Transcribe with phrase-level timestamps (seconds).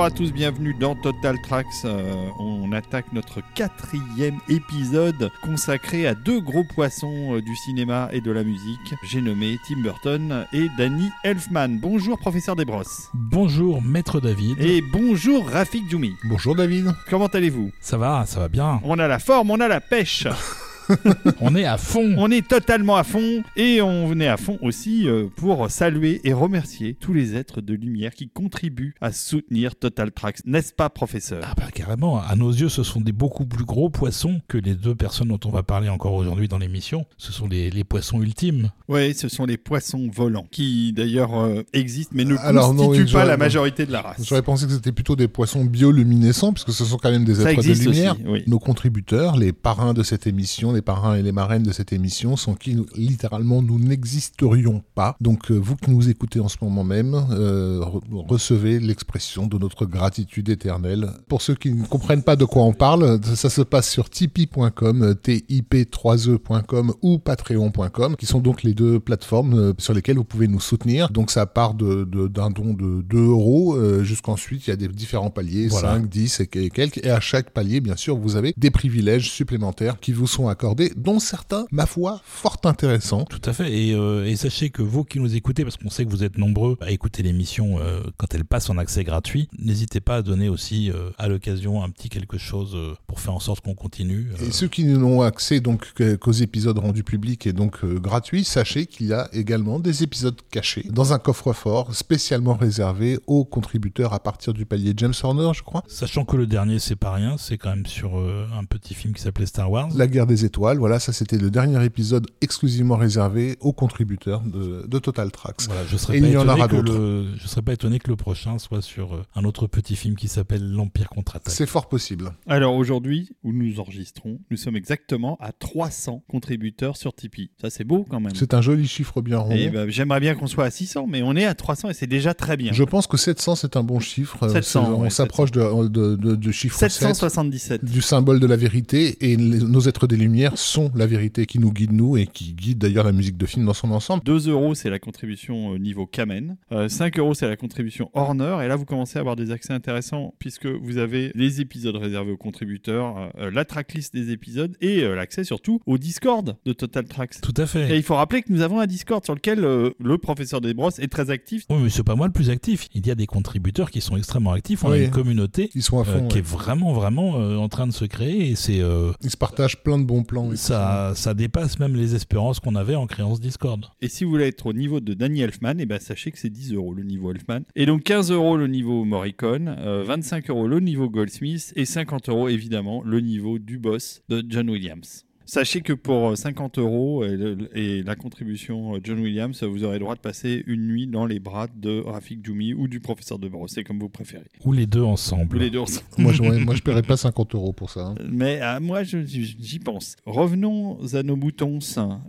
[0.00, 1.66] bonjour à tous, bienvenue dans Total Tracks.
[1.84, 8.22] Euh, on attaque notre quatrième épisode consacré à deux gros poissons euh, du cinéma et
[8.22, 8.94] de la musique.
[9.02, 11.68] J'ai nommé Tim Burton et Danny Elfman.
[11.78, 13.10] Bonjour professeur Desbrosses.
[13.12, 14.58] Bonjour maître David.
[14.58, 16.14] Et bonjour Rafik Djoumi.
[16.24, 16.94] Bonjour David.
[17.10, 17.70] Comment allez-vous?
[17.82, 18.80] Ça va, ça va bien.
[18.84, 20.26] On a la forme, on a la pêche.
[21.40, 22.14] on est à fond.
[22.18, 26.32] On est totalement à fond et on venait à fond aussi euh, pour saluer et
[26.32, 31.42] remercier tous les êtres de lumière qui contribuent à soutenir Total Tracks, n'est-ce pas, professeur?
[31.44, 32.20] Ah bah carrément.
[32.20, 35.40] À nos yeux, ce sont des beaucoup plus gros poissons que les deux personnes dont
[35.44, 37.06] on va parler encore aujourd'hui dans l'émission.
[37.16, 38.70] Ce sont les, poissons ultimes.
[38.88, 43.36] Oui, ce sont les poissons volants qui d'ailleurs euh, existent, mais ne constituent pas la
[43.36, 44.22] majorité de la race.
[44.24, 47.62] J'aurais pensé que c'était plutôt des poissons bioluminescents, puisque ce sont quand même des êtres
[47.62, 48.16] de lumière.
[48.46, 52.36] Nos contributeurs, les parrains de cette émission, les parrains et les marraines de cette émission,
[52.36, 55.16] sans qui littéralement nous n'existerions pas.
[55.20, 59.86] Donc euh, vous qui nous écoutez en ce moment même, euh, recevez l'expression de notre
[59.86, 61.10] gratitude éternelle.
[61.28, 65.14] Pour ceux qui ne comprennent pas de quoi on parle, ça se passe sur tipeee.com,
[65.22, 70.60] tip3e.com ou patreon.com, qui sont donc les deux plateformes euh, sur lesquelles vous pouvez nous
[70.60, 71.10] soutenir.
[71.10, 75.30] Donc ça part d'un de, don de 2 euros jusqu'ensuite, il y a des différents
[75.30, 77.04] paliers, 5, 10 et quelques.
[77.04, 80.69] Et à chaque palier, bien sûr, vous avez des privilèges supplémentaires qui vous sont accordés
[80.96, 83.24] dont certains, ma foi, fort intéressants.
[83.24, 83.72] Tout à fait.
[83.72, 86.76] Et, euh, sachez que vous qui nous écoutez, parce qu'on sait que vous êtes nombreux
[86.80, 90.90] à écouter l'émission euh, quand elle passe en accès gratuit, n'hésitez pas à donner aussi
[90.90, 92.76] euh, à l'occasion un petit quelque chose
[93.06, 94.30] pour faire en sorte qu'on continue.
[94.40, 99.06] Et ceux qui n'ont accès donc qu'aux épisodes rendus publics et donc gratuits, sachez qu'il
[99.08, 104.54] y a également des épisodes cachés dans un coffre-fort spécialement réservé aux contributeurs à partir
[104.54, 105.82] du palier James Horner, je crois.
[105.86, 109.22] Sachant que le dernier, c'est pas rien, c'est quand même sur un petit film qui
[109.22, 109.88] s'appelait Star Wars.
[109.94, 114.98] La guerre des étoiles voilà, ça c'était le dernier épisode exclusivement réservé aux contributeurs de,
[114.98, 115.62] Total Tracks.
[115.88, 117.24] je serais Et il y en aura d'autres.
[117.36, 120.28] Je serais pas étonné que le prochain soit sur euh, un autre petit film qui
[120.28, 121.54] s'appelle L'Empire contre-attaque.
[121.54, 122.32] C'est fort possible.
[122.46, 127.50] Alors aujourd'hui, où nous enregistrons, nous sommes exactement à 300 contributeurs sur Tipeee.
[127.60, 128.34] Ça c'est beau quand même.
[128.34, 129.54] C'est un joli chiffre bien rond.
[129.54, 132.34] Ben, j'aimerais bien qu'on soit à 600, mais on est à 300 et c'est déjà
[132.34, 132.72] très bien.
[132.72, 134.48] Je pense que 700 c'est un bon chiffre.
[134.48, 137.84] 700, on s'approche de, de, de, chiffre 777.
[137.84, 141.72] du symbole de la vérité et nos êtres des lumières sont la vérité qui nous
[141.72, 144.22] guide nous et qui guide d'ailleurs la musique de film dans son ensemble.
[144.24, 146.56] 2 euros c'est la contribution niveau Kamen,
[146.88, 149.72] 5 euh, euros c'est la contribution Horner et là vous commencez à avoir des accès
[149.72, 154.76] intéressants puisque vous avez les épisodes réservés aux contributeurs, euh, euh, la tracklist des épisodes
[154.80, 157.40] et l'accès surtout au Discord de Total Tracks.
[157.40, 157.94] Tout à fait.
[157.94, 161.08] Et il faut rappeler que nous avons un Discord sur lequel le professeur Desbrosses est
[161.08, 161.64] très actif.
[161.70, 162.88] Oui mais c'est pas moi le plus actif.
[162.94, 164.84] Il y a des contributeurs qui sont extrêmement actifs.
[164.84, 167.92] On a une communauté Ils sont à fond, qui est vraiment vraiment en train de
[167.92, 168.80] se créer et c'est.
[169.22, 170.22] Ils se partagent plein de bons
[170.54, 173.86] ça, ça dépasse même les espérances qu'on avait en créant ce Discord.
[174.00, 176.38] Et si vous voulez être au niveau de Danny Elfman, et eh ben sachez que
[176.38, 177.60] c'est 10 euros le niveau Elfman.
[177.76, 182.28] Et donc 15 euros le niveau Morricone, 25 euh, euros le niveau Goldsmith et 50
[182.28, 185.24] euros évidemment le niveau du boss de John Williams.
[185.52, 190.04] Sachez que pour 50 euh, euros et, la contribution euh, John Williams, vous aurez le
[190.04, 193.48] droit de passer une nuit dans les bras de Rafik Djoumi ou du professeur de
[193.48, 194.44] Brosset, comme vous préférez.
[194.64, 195.56] Ou les deux ensemble.
[195.56, 196.06] Ou les deux ensemble.
[196.18, 198.06] moi, je, moi, je paierais pas 50 euros pour ça.
[198.06, 198.14] Hein.
[198.30, 200.14] Mais à, moi, j'y pense.
[200.24, 201.80] Revenons à nos moutons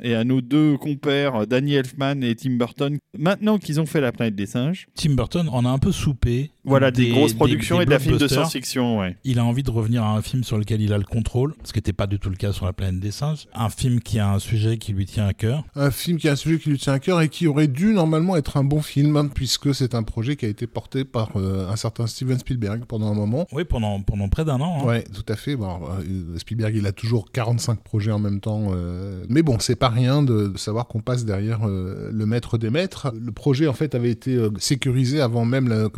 [0.01, 2.97] et à nos deux compères, Danny Elfman et Tim Burton.
[3.15, 4.87] Maintenant qu'ils ont fait La planète des singes.
[4.95, 6.49] Tim Burton en a un peu soupé.
[6.63, 9.15] Voilà, des, grosses productions et de la film de science-fiction, ouais.
[9.23, 11.71] Il a envie de revenir à un film sur lequel il a le contrôle, ce
[11.73, 13.11] qui n'était pas du tout le cas sur La planète des
[13.53, 15.63] un film qui a un sujet qui lui tient à cœur.
[15.75, 17.93] Un film qui a un sujet qui lui tient à cœur et qui aurait dû
[17.93, 21.69] normalement être un bon film, puisque c'est un projet qui a été porté par euh,
[21.69, 23.47] un certain Steven Spielberg pendant un moment.
[23.51, 24.79] Oui, pendant, pendant près d'un an.
[24.81, 24.85] Hein.
[24.87, 25.55] Oui, tout à fait.
[25.55, 28.71] Bon, euh, Spielberg, il a toujours 45 projets en même temps.
[28.73, 33.13] Euh, mais bon, c'est pas rien de, savoir qu'on passe derrière le maître des maîtres.
[33.19, 35.89] Le projet, en fait, avait été sécurisé avant même la,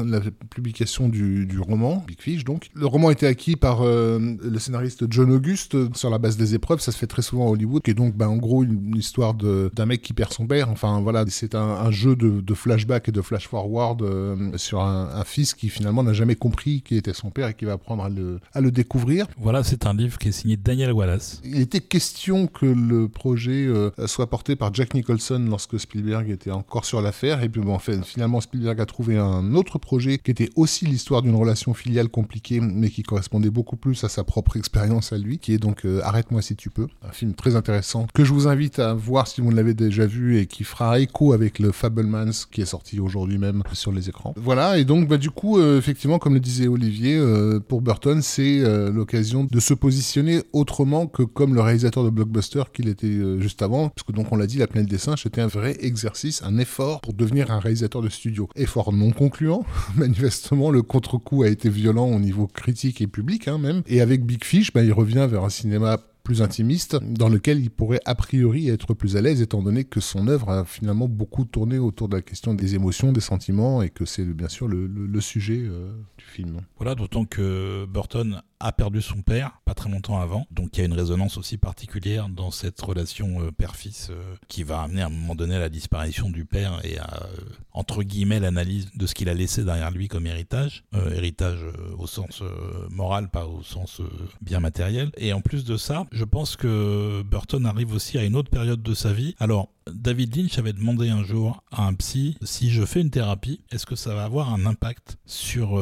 [0.53, 2.69] publication du, du, roman, Big Fish, donc.
[2.73, 6.79] Le roman était acquis par le scénariste John Auguste sur la base des épreuves.
[6.79, 9.33] Ça se fait très souvent à Hollywood, qui est donc ben, en gros une, histoire
[9.33, 10.69] d'un mec qui perd son père.
[10.69, 15.53] Enfin voilà, c'est un, jeu de, flashback et de flash forward euh, sur un, fils
[15.53, 18.39] qui finalement n'a jamais compris qui était son père et qui va apprendre à le,
[18.53, 19.27] à le découvrir.
[19.37, 21.41] Voilà, c'est un livre qui est signé Daniel Wallace.
[21.43, 26.51] Il était question que le projet euh, soit porté par Jack Nicholson lorsque Spielberg était
[26.51, 27.43] encore sur l'affaire.
[27.43, 31.21] Et puis bon, fait, finalement, Spielberg a trouvé un autre projet qui était aussi l'histoire
[31.21, 35.39] d'une relation filiale compliquée, mais qui correspondait beaucoup plus à sa propre expérience à lui,
[35.39, 38.47] qui est donc euh, Arrête-moi si tu peux, un film très intéressant que je vous
[38.47, 41.71] invite à voir si vous ne l'avez déjà vu et qui fera écho avec le
[41.71, 44.33] Fablemans qui est sorti aujourd'hui même sur les écrans.
[44.37, 48.21] Voilà, et donc bah, du coup, euh, effectivement, comme le disait Olivier, euh, pour Burton,
[48.21, 53.19] c'est euh, l'occasion de se positionner autrement que comme le réalisateur de Blockbuster qu'il était
[53.39, 55.77] juste avant, parce que donc on l'a dit, La planète des singes, c'était un vrai
[55.79, 58.49] exercice, un effort pour devenir un réalisateur de studio.
[58.55, 60.32] Effort non concluant, manifestement
[60.71, 63.83] le contre-coup a été violent au niveau critique et public, hein, même.
[63.87, 67.69] Et avec Big Fish, bah, il revient vers un cinéma plus intimiste, dans lequel il
[67.69, 71.43] pourrait a priori être plus à l'aise, étant donné que son œuvre a finalement beaucoup
[71.43, 75.21] tourné autour de la question des émotions, des sentiments, et que c'est bien sûr le,
[75.21, 76.61] sujet euh, du film.
[76.77, 80.47] Voilà, d'autant que Burton a perdu son père pas très longtemps avant.
[80.51, 84.63] Donc il y a une résonance aussi particulière dans cette relation euh, père-fils euh, qui
[84.63, 87.37] va amener à un moment donné à la disparition du père et à, euh,
[87.73, 90.83] entre guillemets, l'analyse de ce qu'il a laissé derrière lui comme héritage.
[91.11, 91.59] héritage
[91.97, 92.43] au sens
[92.89, 94.01] moral, pas au sens
[94.41, 95.11] bien matériel.
[95.17, 98.81] Et en plus de ça, je pense que Burton arrive aussi à une autre période
[98.81, 99.35] de sa vie.
[99.39, 103.59] Alors, David Lynch avait demandé un jour à un psy si je fais une thérapie,
[103.71, 105.81] est-ce que ça va avoir un impact sur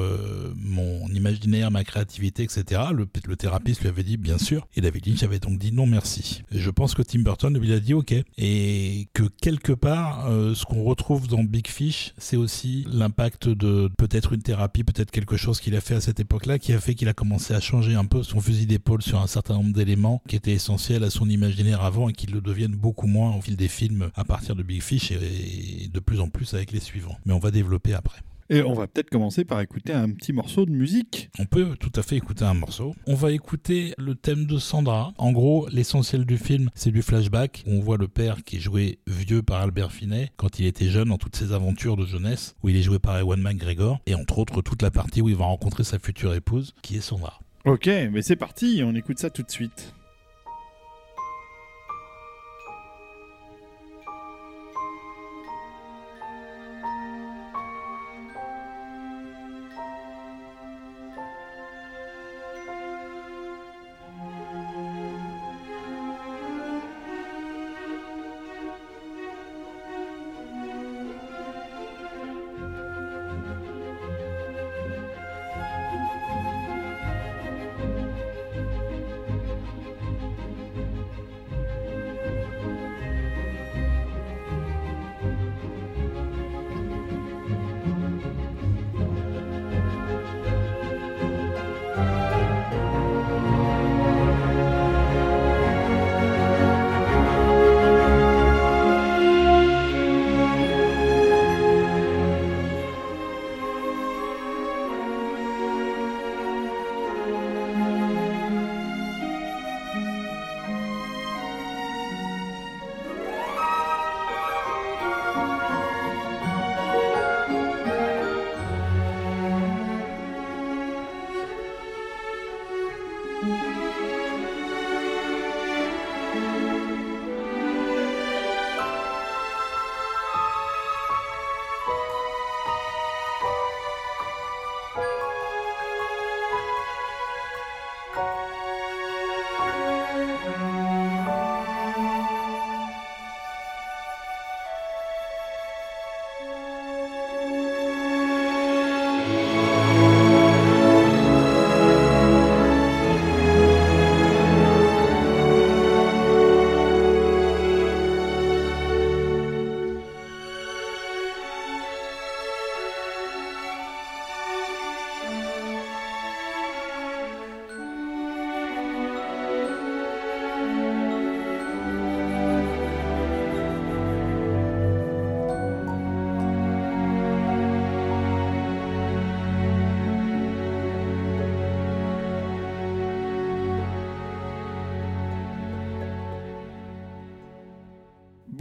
[0.56, 2.71] mon imaginaire, ma créativité, etc.
[2.72, 5.86] Le, le, thérapeute lui avait dit bien sûr, et David Lynch avait donc dit non
[5.86, 6.44] merci.
[6.52, 10.66] je pense que Tim Burton lui a dit ok, et que quelque part, euh, ce
[10.66, 15.60] qu'on retrouve dans Big Fish, c'est aussi l'impact de peut-être une thérapie, peut-être quelque chose
[15.60, 18.06] qu'il a fait à cette époque-là, qui a fait qu'il a commencé à changer un
[18.06, 21.84] peu son fusil d'épaule sur un certain nombre d'éléments qui étaient essentiels à son imaginaire
[21.84, 24.82] avant et qui le deviennent beaucoup moins au fil des films à partir de Big
[24.82, 27.18] Fish et de plus en plus avec les suivants.
[27.26, 28.22] Mais on va développer après.
[28.54, 31.30] Et on va peut-être commencer par écouter un petit morceau de musique.
[31.40, 32.94] On peut tout à fait écouter un morceau.
[33.08, 35.14] On va écouter le thème de Sandra.
[35.18, 37.64] En gros, l'essentiel du film, c'est du flashback.
[37.66, 41.08] on voit le père qui est joué vieux par Albert Finet quand il était jeune
[41.08, 44.40] dans toutes ses aventures de jeunesse, où il est joué par Ewan McGregor, et entre
[44.40, 47.40] autres toute la partie où il va rencontrer sa future épouse, qui est Sandra.
[47.64, 49.94] Ok, mais c'est parti, on écoute ça tout de suite.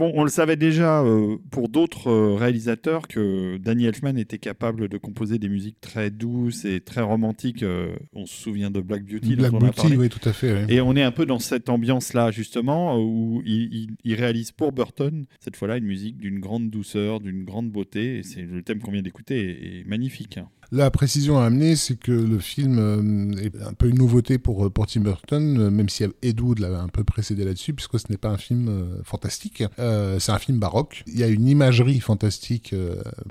[0.01, 4.87] Bon, on le savait déjà euh, pour d'autres euh, réalisateurs que Danny Elfman était capable
[4.87, 7.61] de composer des musiques très douces et très romantiques.
[7.61, 9.35] Euh, on se souvient de Black Beauty.
[9.35, 10.65] Black Beauty, oui, tout à fait.
[10.69, 15.55] Et on est un peu dans cette ambiance-là, justement, où il, réalise pour Burton, cette
[15.55, 18.17] fois-là, une musique d'une grande douceur, d'une grande beauté.
[18.17, 20.39] Et c'est le thème qu'on vient d'écouter est, magnifique.
[20.39, 20.47] Hein.
[20.73, 24.67] La précision à amener, c'est que le film euh, est un peu une nouveauté pour,
[24.67, 27.99] euh, pour Tim Burton, euh, même si Ed Wood l'a un peu précédé là-dessus, puisque
[27.99, 31.03] ce n'est pas un film fantastique, c'est un film baroque.
[31.07, 32.73] Il y a une imagerie fantastique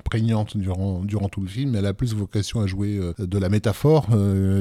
[0.04, 4.08] prégnante durant, tout le film, elle a plus vocation à jouer de la métaphore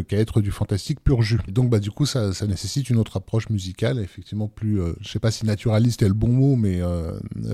[0.08, 1.40] qu'à être du fantastique pur jus.
[1.50, 5.32] donc bah, du coup, ça, nécessite une autre approche musicale, effectivement plus, je sais pas
[5.32, 6.82] si naturaliste est le bon mot, mais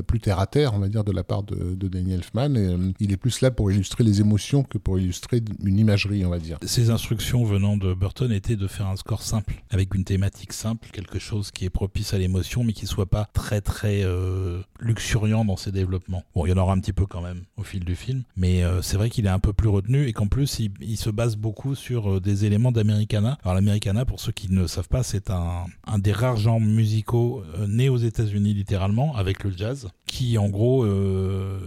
[0.05, 2.55] plus terre à terre, on va dire, de la part de, de Danny Elfman.
[2.55, 5.14] Et, il est plus là pour illustrer les émotions que pour illustrer
[5.63, 6.57] une imagerie, on va dire.
[6.65, 10.89] Ses instructions venant de Burton étaient de faire un score simple, avec une thématique simple,
[10.91, 15.45] quelque chose qui est propice à l'émotion, mais qui soit pas très très euh, luxuriant
[15.45, 16.23] dans ses développements.
[16.35, 18.63] Bon, il y en aura un petit peu quand même au fil du film, mais
[18.63, 21.35] euh, c'est vrai qu'il est un peu plus retenu et qu'en plus il, se base
[21.35, 23.37] beaucoup sur euh, des éléments d'Americana.
[23.43, 27.43] Alors l'Americana, pour ceux qui ne savent pas, c'est un, un des rares genres musicaux
[27.67, 30.85] nés aux États-Unis littéralement avec le jazz, qui en gros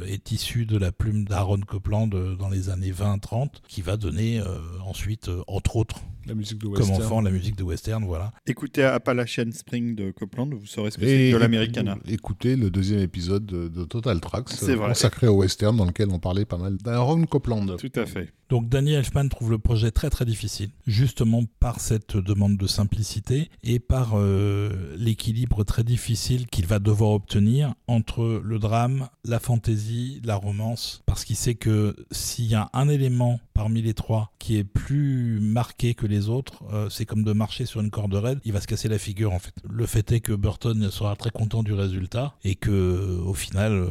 [0.07, 3.38] est issu de la plume d'Aaron Copland dans les années 20-30,
[3.69, 4.43] qui va donner
[4.85, 6.97] ensuite, entre autres, la musique de western.
[6.97, 8.33] Comme enfant, la musique de western, voilà.
[8.47, 11.99] Écoutez Appalachian Spring de Copland, vous saurez ce que c'est que l'Americana.
[12.07, 16.59] Écoutez le deuxième épisode de, Total Tracks, consacré au western, dans lequel on parlait pas
[16.59, 17.77] mal d'Aaron Copland.
[17.79, 18.33] Tout à fait.
[18.49, 23.51] Donc Danny Elfman trouve le projet très très difficile, justement par cette demande de simplicité
[23.63, 30.23] et par euh, l'équilibre très difficile qu'il va devoir obtenir entre le drame, la fantaisie,
[30.25, 34.57] la romance, parce qu'il sait que s'il y a un élément parmi les trois qui
[34.57, 38.41] est plus marqué que les autres, euh, c'est comme de marcher sur une corde raide,
[38.45, 39.55] il va se casser la figure en fait.
[39.69, 43.89] Le fait est que Burton sera très content du résultat et que au final euh,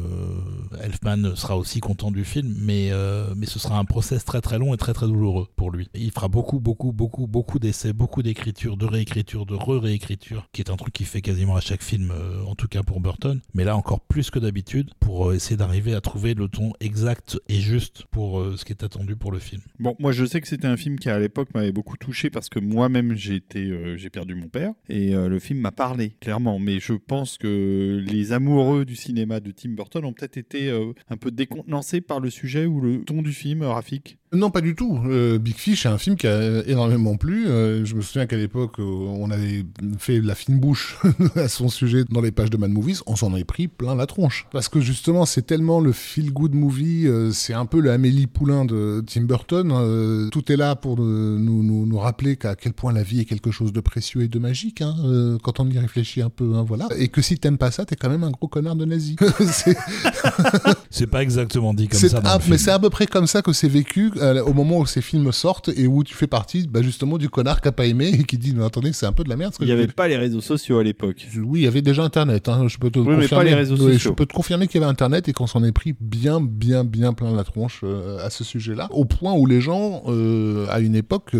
[0.82, 2.90] Elfman sera aussi content du film, mais,
[3.36, 5.88] mais ce sera un process très très long et très très douloureux pour lui.
[5.94, 10.70] Il fera beaucoup, beaucoup, beaucoup, beaucoup d'essais, beaucoup d'écriture, de réécriture, de re-réécriture, qui est
[10.70, 13.40] un truc qu'il fait quasiment à chaque film, euh, en tout cas pour Burton.
[13.54, 17.38] Mais là encore plus que d'habitude, pour euh, essayer d'arriver à trouver le ton exact
[17.48, 19.62] et juste pour euh, ce qui est attendu pour le film.
[19.78, 22.48] Bon, moi je sais que c'était un film qui à l'époque m'avait beaucoup touché parce
[22.48, 26.58] que moi-même j'ai été, j'ai perdu mon père et le film m'a parlé clairement.
[26.58, 30.70] Mais je pense que les amoureux du cinéma de Tim Burton ont peut-être été
[31.08, 34.18] un peu décontenancés par le sujet ou le ton du film, Rafik.
[34.32, 35.00] Non, pas du tout.
[35.06, 37.46] Euh, Big Fish est un film qui a énormément plu.
[37.46, 39.64] Euh, je me souviens qu'à l'époque, euh, on avait
[39.98, 40.98] fait la fine bouche
[41.36, 43.00] à son sujet dans les pages de Mad Movies.
[43.06, 44.46] On s'en est pris plein la tronche.
[44.50, 47.08] Parce que justement, c'est tellement le feel-good movie.
[47.32, 50.30] c'est un peu le Amélie Poulain de Tim Burton.
[50.30, 53.50] tout est là pour nous, nous, nous rappeler qu'à quel point la vie est quelque
[53.50, 54.82] chose de précieux et de magique.
[54.82, 56.88] Hein, quand on y réfléchit un peu, hein, voilà.
[56.98, 59.16] Et que si t'aimes pas ça, t'es quand même un gros connard de nazi.
[60.90, 62.38] c'est pas exactement dit comme ça.
[62.48, 65.02] mais c'est à peu près comme ça que c'est vécu euh, au moment où ces
[65.02, 68.10] films sortent et où tu fais partie bah, justement du connard qui n'a pas aimé
[68.12, 69.54] et qui dit mais attendez c'est un peu de la merde.
[69.60, 71.26] il n'y avait pas les réseaux sociaux à l'époque.
[71.36, 72.48] Oui, il y avait déjà Internet.
[72.48, 73.22] Hein, je peux te confirmer.
[73.22, 73.98] Mais pas les réseaux sociaux.
[73.98, 76.84] Je peux te confirmer qu'il y avait Internet et qu'on s'en est pris bien, bien,
[76.84, 80.80] bien plein la tronche euh, à ce sujet-là, au point où les gens euh, à
[80.80, 81.34] une époque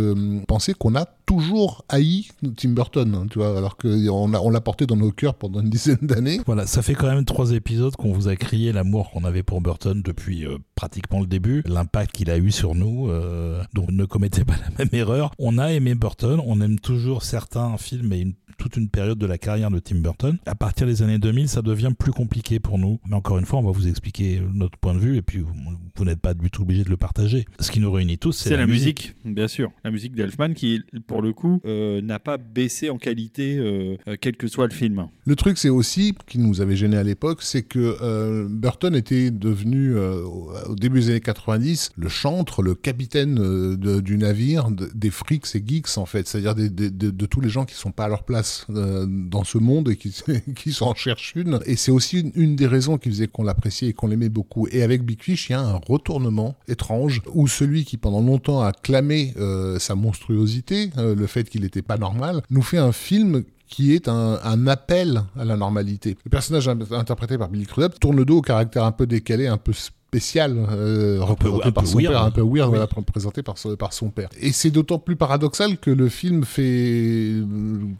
[0.46, 4.86] pensaient qu'on a toujours haï Tim Burton, hein, tu vois, alors qu'on on l'a porté
[4.86, 6.40] dans nos cœurs pendant une dizaine d'années.
[6.46, 9.60] Voilà, ça fait quand même trois épisodes qu'on vous a crié l'amour qu'on avait pour
[9.60, 14.44] Burton depuis pratiquement le début, l'impact qu'il a eu sur nous, euh, donc ne commettez
[14.44, 15.32] pas la même erreur.
[15.38, 18.26] On a aimé Burton, on aime toujours certains films et
[18.58, 20.38] toute une période de la carrière de Tim Burton.
[20.46, 23.00] À partir des années 2000, ça devient plus compliqué pour nous.
[23.08, 26.04] Mais encore une fois, on va vous expliquer notre point de vue et puis vous,
[26.04, 27.44] n'êtes pas du tout obligé de le partager.
[27.60, 29.14] Ce qui nous réunit tous, c'est la, musique.
[29.24, 33.56] Bien sûr, la musique d'Elfman qui, pour le coup, euh, n'a pas baissé en qualité,
[33.58, 35.08] euh, quel que soit le film.
[35.24, 39.96] Le truc, c'est aussi, qui nous avait gêné à l'époque, c'est que Burton était devenu
[39.96, 45.62] au début des années 90, le chantre, le capitaine euh, du navire des freaks et
[45.64, 46.26] geeks, en fait.
[46.26, 49.90] C'est-à-dire de, tous les gens qui sont pas à leur place euh, dans ce monde
[49.90, 50.14] et qui,
[50.56, 51.60] qui s'en cherchent une.
[51.66, 54.68] Et c'est aussi une, des raisons qui faisait qu'on l'appréciait et qu'on l'aimait beaucoup.
[54.70, 58.62] Et avec Big Fish, il y a un retournement étrange où celui qui pendant longtemps
[58.62, 63.44] a clamé euh, sa monstruosité, le fait qu'il n'était pas normal, nous fait un film
[63.68, 66.16] qui est un, un, appel à la normalité.
[66.24, 69.58] Le personnage interprété par Billy Crudup tourne le dos au caractère un peu décalé, un
[69.58, 69.72] peu
[70.08, 74.30] spécial euh, représenté par son père, un peu weird, présenté par son, par son père.
[74.40, 77.34] Et c'est d'autant plus paradoxal que le film fait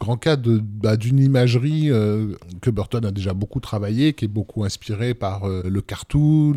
[0.00, 4.28] grand cas de bah, d'une imagerie euh, que Burton a déjà beaucoup travaillé, qui est
[4.28, 6.54] beaucoup inspiré par euh, le cartoon,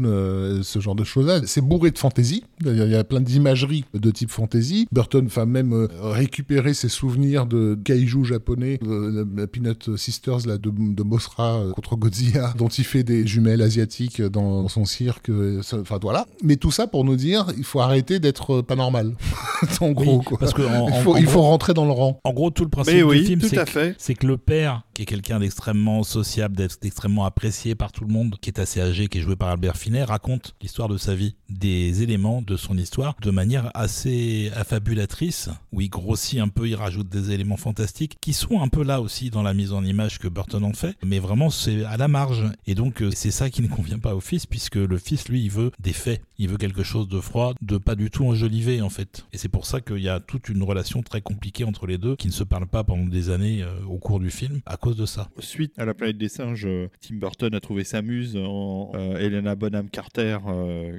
[0.63, 1.41] ce genre de choses-là.
[1.45, 2.45] C'est bourré de fantaisie.
[2.63, 4.87] Il y a plein d'imageries de type fantasy.
[4.93, 11.03] Burton va même récupérer ses souvenirs de kaiju japonais, la Peanut Sisters là, de, de
[11.03, 15.29] Mosra contre Godzilla, dont il fait des jumelles asiatiques dans son cirque
[15.73, 16.25] enfin voilà.
[16.43, 19.15] Mais tout ça pour nous dire, il faut arrêter d'être euh, pas normal.
[19.81, 20.61] en gros, Parce que
[21.19, 22.19] il, faut, rentrer dans le rang.
[22.23, 23.41] En gros, tout le principe du film,
[23.97, 28.35] c'est que, le père, qui est quelqu'un d'extrêmement sociable, d'extrêmement apprécié par tout le monde,
[28.41, 31.35] qui est assez âgé, qui est joué par Albert Finet, raconte l'histoire de sa vie,
[31.49, 36.75] des éléments de son histoire, de manière assez affabulatrice, où il grossit un peu, il
[36.75, 40.19] rajoute des éléments fantastiques, qui sont un peu là aussi dans la mise en image
[40.19, 42.43] que Burton en fait, mais vraiment c'est à la marge.
[42.67, 45.43] Et donc euh, c'est ça qui ne convient pas au fils, puisque le fils Lui,
[45.43, 46.21] il veut des faits.
[46.37, 49.25] Il veut quelque chose de froid, de pas du tout enjolivé en fait.
[49.31, 52.17] Et c'est pour ça qu'il y a toute une relation très compliquée entre les deux
[52.17, 54.97] qui ne se parlent pas pendant des années euh, au cours du film à cause
[54.97, 55.29] de ça.
[55.39, 59.19] Suite à la planète des singes, euh, Tim Burton a trouvé sa muse en euh,
[59.19, 60.39] Helena Bonham Carter,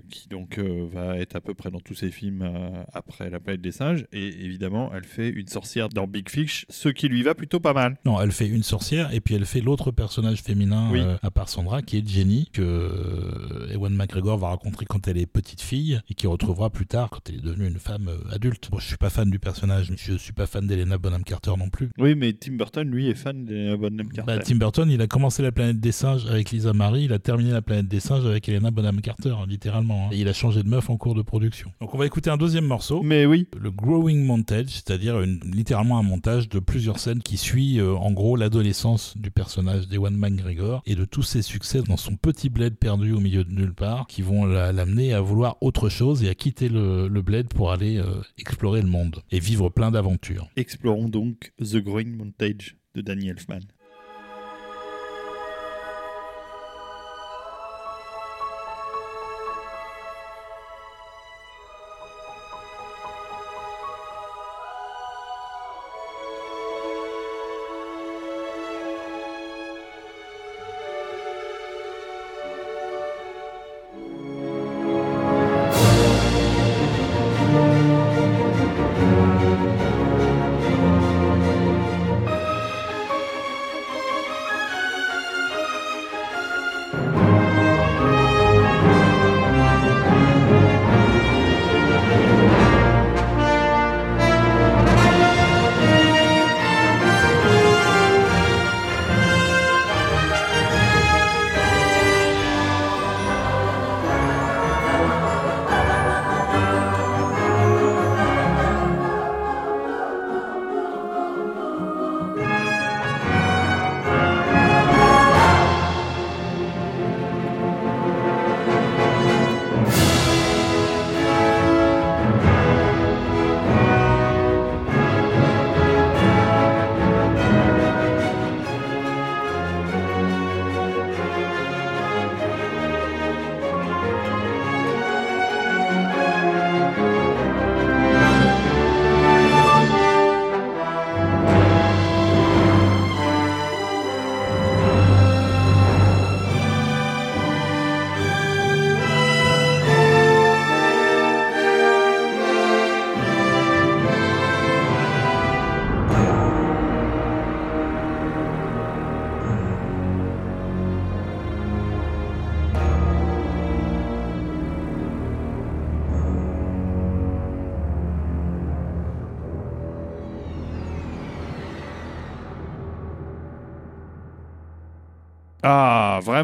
[0.09, 2.49] qui donc va être à peu près dans tous ses films
[2.95, 4.07] après la planète des singes.
[4.13, 7.75] Et évidemment, elle fait une sorcière dans Big Fish, ce qui lui va plutôt pas
[7.75, 7.99] mal.
[8.07, 11.83] Non, elle fait une sorcière et puis elle fait l'autre personnage féminin à part Sandra,
[11.83, 16.27] qui est Jenny, que Ewan McGregor va rencontrer quand elle est petite fille et qui
[16.27, 18.69] retrouvera plus tard quand elle est devenue une femme adulte.
[18.71, 21.53] Bon, je suis pas fan du personnage, mais je suis pas fan d'Elena Bonham Carter
[21.59, 21.91] non plus.
[21.99, 24.23] Oui, mais Tim Burton, lui, est fan d'Elena Bonham Carter.
[24.27, 27.19] Bah, Tim Burton, il a commencé la planète des singes avec Lisa Marie, il a
[27.19, 30.07] terminé la planète des singes avec Elena Bonham Carter, littéralement.
[30.07, 30.11] Hein.
[30.13, 31.73] Et il a changé de meuf en cours de production.
[31.81, 33.03] Donc on va écouter un deuxième morceau.
[33.03, 33.47] Mais oui.
[33.59, 38.37] Le Growing Montage, c'est-à-dire littéralement un montage de plusieurs scènes qui suit euh, en gros
[38.37, 43.13] l'adolescence du personnage d'Ewan McGregor et de tous ses succès dans son petit bled perdu
[43.13, 46.69] au milieu de nulle part qui vont l'amener à vouloir autre chose et à quitter
[46.69, 50.51] le, bled pour aller euh, explorer le monde et vivre plein d'aventures.
[50.57, 53.61] Explorons donc The Growing Montage de Danny Elfman.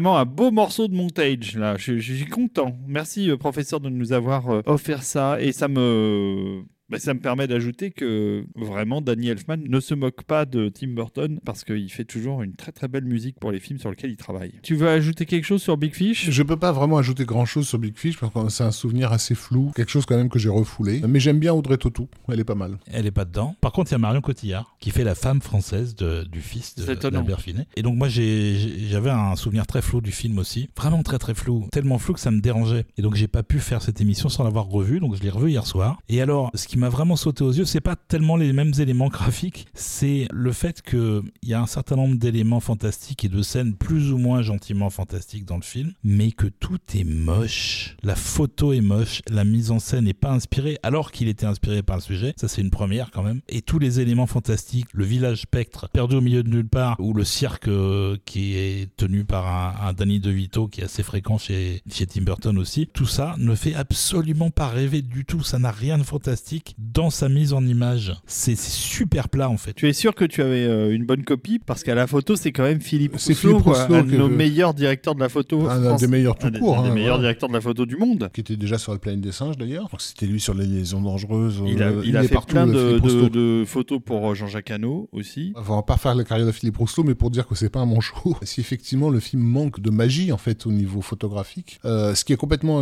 [0.07, 1.75] Un beau morceau de montage là.
[1.77, 2.77] Je, je suis content.
[2.87, 7.19] Merci euh, professeur de nous avoir euh, offert ça et ça me bah, ça me
[7.19, 11.91] permet d'ajouter que vraiment Danny Elfman ne se moque pas de Tim Burton parce qu'il
[11.91, 14.53] fait toujours une très très belle musique pour les films sur lesquels il travaille.
[14.63, 16.29] Tu veux ajouter quelque chose sur Big Fish?
[16.29, 19.11] Je peux pas vraiment ajouter grand chose sur Big Fish parce que c'est un souvenir
[19.11, 21.01] assez flou, quelque chose quand même que j'ai refoulé.
[21.07, 22.77] Mais j'aime bien Audrey Tautou, elle est pas mal.
[22.87, 23.55] Elle est pas dedans.
[23.61, 27.41] Par contre, il y a Marion Cotillard qui fait la femme française du fils d'Albert
[27.41, 27.67] Finet.
[27.75, 31.67] Et donc moi j'avais un souvenir très flou du film aussi, vraiment très très flou,
[31.71, 32.85] tellement flou que ça me dérangeait.
[32.97, 35.51] Et donc j'ai pas pu faire cette émission sans l'avoir revu, donc je l'ai revu
[35.51, 35.99] hier soir.
[36.09, 39.09] Et alors, ce qui m'a vraiment sauté aux yeux, c'est pas tellement les mêmes éléments
[39.09, 43.75] graphiques, c'est le fait qu'il y a un certain nombre d'éléments fantastiques et de scènes
[43.75, 47.97] plus ou moins gentiment fantastiques dans le film, mais que tout est moche.
[48.01, 51.83] La photo est moche, la mise en scène n'est pas inspirée, alors qu'il était inspiré
[51.83, 52.33] par le sujet.
[52.37, 53.41] Ça, c'est une première quand même.
[53.49, 57.13] Et tous les éléments fantastiques, le village spectre perdu au milieu de nulle part, ou
[57.13, 61.81] le cirque euh, qui est tenu par un, Danny DeVito qui est assez fréquent chez,
[61.91, 65.43] chez Tim Burton aussi, tout ça ne fait absolument pas rêver du tout.
[65.43, 68.15] Ça n'a rien de fantastique dans sa mise en image.
[68.25, 69.73] C'est super plat en fait.
[69.73, 71.59] Tu es sûr que tu avais euh, une bonne copie?
[71.59, 75.19] Parce qu'à la photo c'est quand même Philippe Rousseau, un de nos meilleurs directeurs de
[75.19, 75.67] la photo.
[75.67, 76.79] Un, des meilleurs tout court.
[76.79, 78.29] Un des, hein, meilleurs directeurs de la photo du monde.
[78.33, 79.89] Qui était déjà sur la planète des singes d'ailleurs.
[79.99, 81.61] C'était lui sur les liaisons dangereuses.
[81.67, 85.53] Il a, euh, il a fait plein de, photos pour euh, Jean-Jacques Hano aussi.
[85.55, 87.79] on va pas faire la carrière de Philippe Rousseau mais pour dire que c'est pas
[87.79, 88.37] un manchot.
[88.43, 92.37] si effectivement le film manque de magie en fait au niveau photographique, ce qui est
[92.37, 92.79] complètement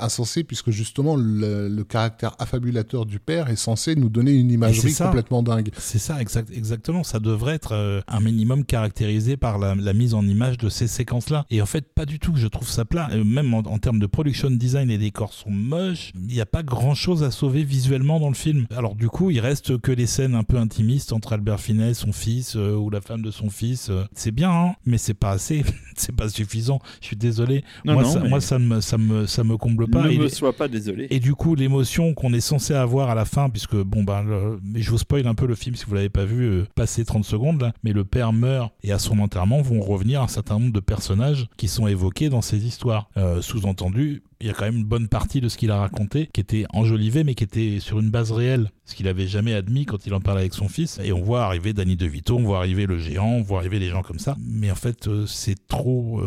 [0.00, 4.94] insensé puisque justement le, le caractère affabulaire du père est censé nous donner une imagerie
[4.94, 5.70] complètement dingue.
[5.78, 7.04] C'est ça, exact, exactement.
[7.04, 11.46] Ça devrait être euh, un minimum caractérisé par la, mise en image de ces séquences-là.
[11.50, 12.32] Et en fait, pas du tout.
[12.36, 13.08] Je trouve ça plat.
[13.12, 16.12] Euh, même en, termes de production design, les décors sont moches.
[16.14, 18.66] Il n'y a pas grand-chose à sauver visuellement dans le film.
[18.76, 22.12] Alors du coup, il reste que les scènes un peu intimistes entre Albert Finney, son
[22.12, 23.90] fils, euh, ou la femme de son fils.
[24.14, 25.64] c'est bien, hein, mais c'est pas assez.
[25.96, 26.80] c'est pas suffisant.
[27.00, 27.64] Je suis désolé.
[27.84, 30.06] moi, ça, moi, ça, me, ça me, ça me comble pas.
[30.06, 31.08] Ne me sois pas désolé.
[31.10, 34.82] Et du coup, l'émotion qu'on est censé avoir à la fin, puisque bon ben, mais
[34.82, 37.24] je vous spoil un peu le film si vous l'avez pas vu, euh, passer 30
[37.24, 37.72] secondes là.
[37.82, 41.48] Mais le père meurt et à son enterrement vont revenir un certain nombre de personnages
[41.56, 43.08] qui sont évoqués dans ces histoires.
[43.16, 46.28] Euh, sous-entendu, il y a quand même une bonne partie de ce qu'il a raconté
[46.32, 49.84] qui était enjolivé, mais qui était sur une base réelle, ce qu'il avait jamais admis
[49.84, 51.00] quand il en parlait avec son fils.
[51.02, 53.88] Et on voit arriver Danny DeVito, on voit arriver le géant, on voit arriver des
[53.88, 54.36] gens comme ça.
[54.40, 56.22] Mais en fait, euh, c'est trop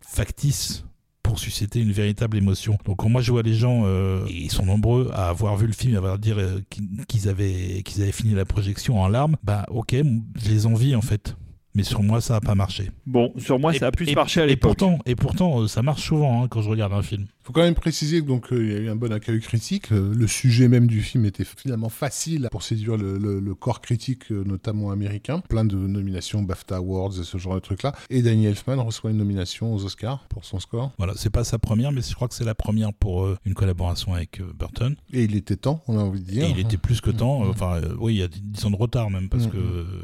[0.00, 0.84] factice
[1.32, 2.76] pour susciter une véritable émotion.
[2.84, 5.72] Donc quand moi je vois les gens, euh, ils sont nombreux à avoir vu le
[5.72, 6.60] film, à avoir dire euh,
[7.08, 11.00] qu'ils avaient, qu'ils avaient fini la projection en larmes, bah ok, je les envie en
[11.00, 11.34] fait.
[11.74, 12.90] Mais sur moi, ça n'a pas marché.
[13.06, 14.72] Bon, sur moi, ça a pu marcher à l'époque.
[14.72, 17.22] Et pourtant, et pourtant, euh, ça marche souvent hein, quand je regarde un film.
[17.24, 19.90] Il faut quand même préciser donc il y a eu un bon accueil critique.
[19.90, 24.90] Le sujet même du film était finalement facile pour séduire le, corps critique, euh, notamment
[24.90, 25.40] américain.
[25.48, 27.92] Plein de nominations, BAFTA Awards et ce genre de trucs-là.
[28.10, 30.92] Et Danny Elfman reçoit une nomination aux Oscars pour son score.
[30.98, 33.54] Voilà, c'est pas sa première, mais je crois que c'est la première pour euh, une
[33.54, 34.94] collaboration avec Burton.
[35.12, 36.44] Et il était temps, on a envie de dire.
[36.44, 37.42] Et il était plus que temps.
[37.48, 40.02] Enfin, oui, il y a 10 ans de retard même, parce mm, que mm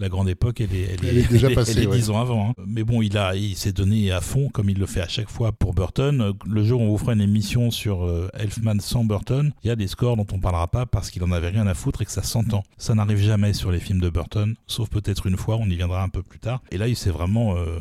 [0.00, 1.72] la grande époque, elle est, elle, est, déjà passée.
[1.76, 2.50] Elle est, 10 ans avant.
[2.50, 2.54] Hein.
[2.66, 5.28] Mais bon, il a, il s'est donné à fond, comme il le fait à chaque
[5.28, 6.32] fois pour Burton.
[6.46, 9.70] Le jour où on vous fera une émission sur euh, Elfman sans Burton, il y
[9.70, 12.06] a des scores dont on parlera pas parce qu'il en avait rien à foutre et
[12.06, 12.62] que ça s'entend.
[12.78, 16.02] Ça n'arrive jamais sur les films de Burton, sauf peut-être une fois, on y viendra
[16.02, 16.62] un peu plus tard.
[16.70, 17.78] Et là, il s'est vraiment euh,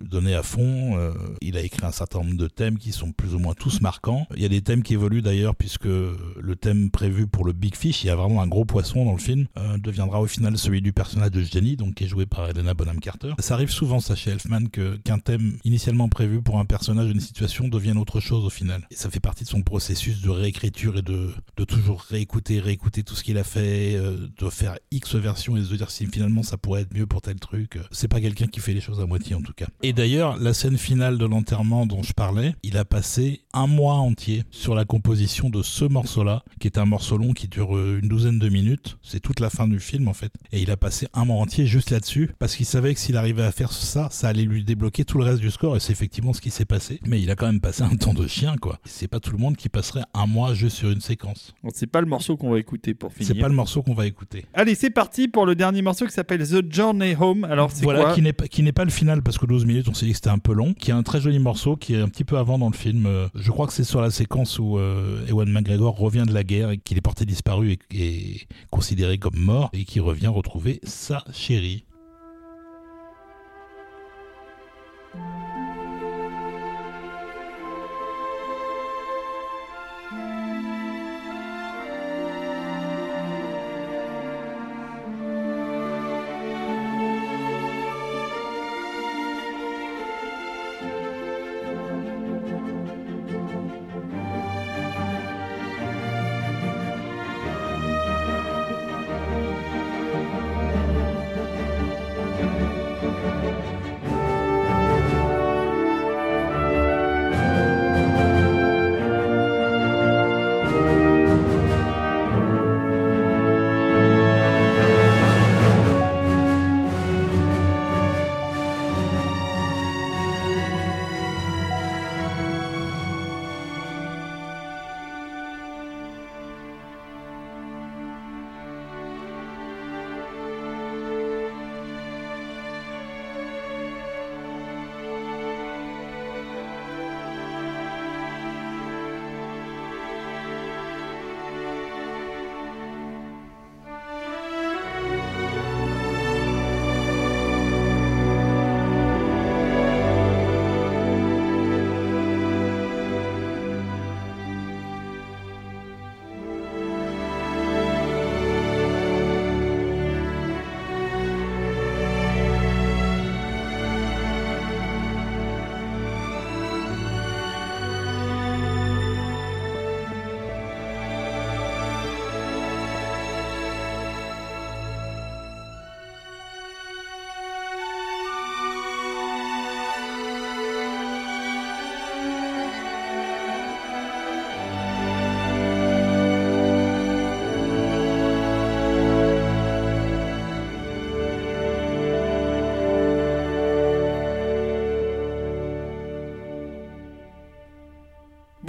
[0.00, 0.98] donné à fond.
[0.98, 3.80] Euh, il a écrit un certain nombre de thèmes qui sont plus ou moins tous
[3.80, 4.26] marquants.
[4.34, 7.76] Il y a des thèmes qui évoluent d'ailleurs, puisque le thème prévu pour le Big
[7.76, 9.46] Fish, il y a vraiment un gros poisson dans le film,
[9.78, 13.32] deviendra au final celui du personnage Jenny, donc qui est joué par Helena Bonham Carter.
[13.38, 17.20] Ça arrive souvent, ça chez Elfman, que qu'un thème initialement prévu pour un personnage, une
[17.20, 18.86] situation, devienne autre chose au final.
[18.90, 23.02] Et ça fait partie de son processus de réécriture et de, de toujours réécouter, réécouter
[23.02, 26.06] tout ce qu'il a fait, euh, de faire X versions et de se dire si
[26.06, 27.78] finalement ça pourrait être mieux pour tel truc.
[27.90, 29.66] C'est pas quelqu'un qui fait les choses à moitié en tout cas.
[29.82, 33.94] Et d'ailleurs, la scène finale de l'enterrement dont je parlais, il a passé un mois
[33.94, 38.00] entier sur la composition de ce morceau-là, qui est un morceau long qui dure euh,
[38.02, 38.98] une douzaine de minutes.
[39.02, 40.32] C'est toute la fin du film en fait.
[40.52, 43.52] Et il a passé un entier juste là-dessus, parce qu'il savait que s'il arrivait à
[43.52, 46.40] faire ça, ça allait lui débloquer tout le reste du score, et c'est effectivement ce
[46.40, 47.00] qui s'est passé.
[47.06, 48.78] Mais il a quand même passé un temps de chien, quoi.
[48.84, 51.54] C'est pas tout le monde qui passerait un mois juste sur une séquence.
[51.74, 53.28] C'est pas le morceau qu'on va écouter pour finir.
[53.28, 54.44] C'est pas le morceau qu'on va écouter.
[54.54, 57.44] Allez, c'est parti pour le dernier morceau qui s'appelle The Journey Home.
[57.44, 59.88] Alors, c'est voilà, qui n'est pas qui n'est pas le final parce que 12 minutes,
[59.88, 60.74] on s'est dit que c'était un peu long.
[60.74, 63.06] Qui est un très joli morceau qui est un petit peu avant dans le film.
[63.06, 66.44] Euh, je crois que c'est sur la séquence où euh, Ewan McGregor revient de la
[66.44, 70.80] guerre et qu'il est porté disparu et, et considéré comme mort et qui revient retrouver
[70.84, 71.85] sa chérie.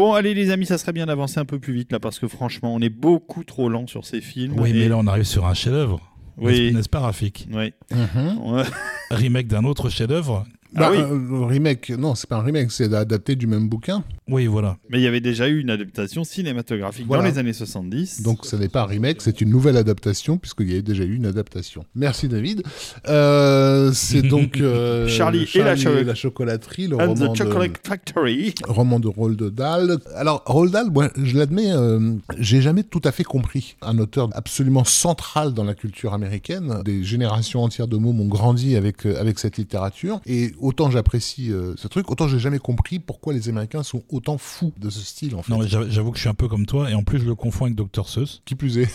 [0.08, 2.30] Bon, allez les amis, ça serait bien d'avancer un peu plus vite là parce que
[2.30, 4.58] franchement, on est beaucoup trop lent sur ces films.
[4.58, 6.00] Oui, mais là on arrive sur un chef-d'œuvre.
[6.38, 6.72] Oui.
[6.74, 7.74] N'est-ce pas, Rafik Oui.
[7.92, 8.64] Mhm.
[9.12, 11.46] Remake d'un autre chef-d'œuvre bah, ah oui.
[11.46, 14.06] remake, non, c'est pas un remake, c'est adapté du même bouquin.
[14.30, 14.78] Oui, voilà.
[14.90, 18.24] Mais il y avait déjà eu une adaptation cinématographique dans les années 70.
[18.24, 21.16] Donc ce n'est pas un remake, c'est une nouvelle adaptation, puisqu'il y a déjà eu
[21.16, 21.86] une adaptation.
[21.96, 22.64] Merci David.
[23.08, 28.54] Euh, c'est donc euh, Charlie, et, la, chocolaterie, le roman, de, Factory.
[28.68, 29.98] roman de Roald Dahl.
[30.16, 33.76] Alors Roald Dahl, moi, je l'admets, euh, j'ai jamais tout à fait compris.
[33.82, 36.82] Un auteur absolument central dans la culture américaine.
[36.84, 40.20] Des générations entières de mots ont grandi avec, avec cette littérature.
[40.26, 44.38] Et autant j'apprécie euh, ce truc, autant j'ai jamais compris pourquoi les Américains sont autant
[44.38, 45.52] fous de ce style en fait.
[45.52, 47.66] Non, j'avoue que je suis un peu comme toi et en plus je le confonds
[47.66, 48.42] avec Dr Seuss.
[48.46, 48.90] Qui plus est.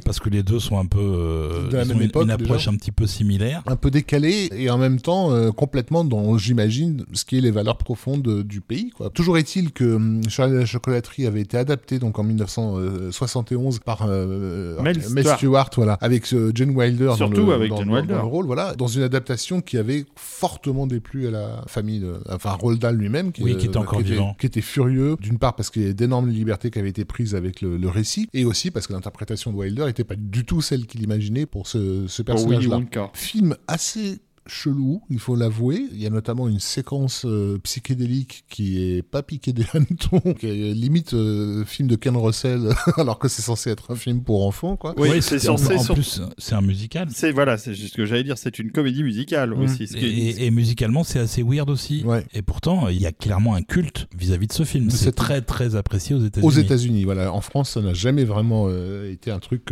[0.04, 2.74] parce que les deux sont un peu euh, de la même époque, une approche un
[2.76, 7.24] petit peu similaire, un peu décalée et en même temps euh, complètement dans j'imagine ce
[7.24, 9.10] qui est les valeurs profondes du pays quoi.
[9.10, 14.06] Toujours est-il que hum, Charlie et la chocolaterie avait été adapté donc en 1971 par
[14.06, 15.70] Mel Stewart.
[15.76, 18.18] voilà, avec Jane Wilder Surtout dans le, avec Jane Wilder.
[18.22, 22.80] rôle, voilà, dans une adaptation qui avait fortement déplu à la famille, de, enfin Roald
[22.80, 24.36] Dahl lui-même, qui, qui, était encore vivant.
[24.38, 27.34] qui était furieux, d'une part parce qu'il y avait d'énormes libertés qui avaient été prises
[27.34, 30.86] avec le, récit, et aussi parce que l'interprétation de Wilder n'était pas du tout celle
[30.86, 32.80] qu'il imaginait pour ce, ce personnage-là.
[33.14, 35.84] Film assez chelou, il faut l'avouer.
[35.92, 40.46] Il y a notamment une séquence euh, psychédélique qui est pas piquée des hannetons, qui
[40.46, 44.46] est limite euh, film de Ken Russell, alors que c'est censé être un film pour
[44.46, 44.94] enfants, quoi.
[44.96, 45.76] Oui, c'est censé.
[45.76, 47.08] En, plus, c'est un musical.
[47.12, 48.38] C'est voilà, c'est juste ce que j'allais dire.
[48.38, 49.60] C'est une comédie musicale mmh.
[49.60, 49.88] aussi.
[49.96, 52.04] et, musicalement, c'est assez weird aussi.
[52.34, 54.90] Et pourtant, il y a clairement un culte vis-à-vis de ce film.
[54.90, 56.46] C'est très très apprécié aux États-Unis.
[56.46, 57.32] Aux États-Unis, voilà.
[57.32, 59.62] En France, ça n'a jamais vraiment euh, été un truc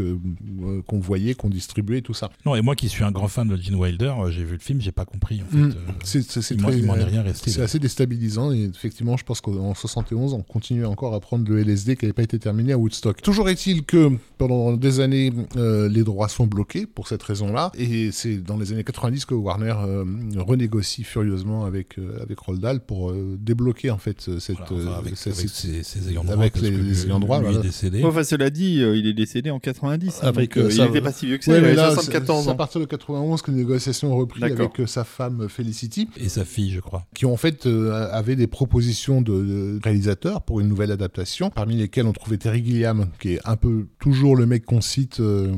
[0.86, 2.30] qu'on voyait, qu'on distribuait, tout ça.
[2.44, 4.80] Non, et moi qui suis un grand fan de Gene Wilder, j'ai vu le film,
[4.80, 5.42] j'ai pas compris.
[5.42, 5.56] En fait.
[5.56, 5.74] Mm.
[5.88, 7.50] Euh, c'est rien resté.
[7.50, 11.60] C'est assez déstabilisant et effectivement, je pense qu'en 71, on continuait encore à prendre le
[11.60, 13.22] LSD qui n'avait pas été terminé à Woodstock.
[13.22, 18.10] Toujours est-il que pendant des années, euh, les droits sont bloqués pour cette raison-là et
[18.12, 20.04] c'est dans les années 90 que Warner euh,
[20.36, 26.60] renégocie furieusement avec avec Roldal pour débloquer en fait cette avec, ses, ayants droit, avec
[26.60, 27.40] les, ayants droit.
[27.40, 28.02] Lui est décédé.
[28.04, 30.20] Enfin, cela dit, il est décédé en 90.
[30.22, 31.56] Hein, avec, il n'était pas si vieux que ça.
[31.56, 32.50] il avait 74 ans.
[32.50, 36.08] à partir de 91 que les négociations ont repris avec sa femme Felicity.
[36.16, 37.06] Et sa fille, je crois.
[37.14, 42.06] Qui en fait euh, avaient des propositions de, réalisateurs pour une nouvelle adaptation, parmi lesquels
[42.06, 45.20] on trouvait Terry Gilliam, qui est un peu toujours le mec qu'on cite.
[45.20, 45.52] Euh,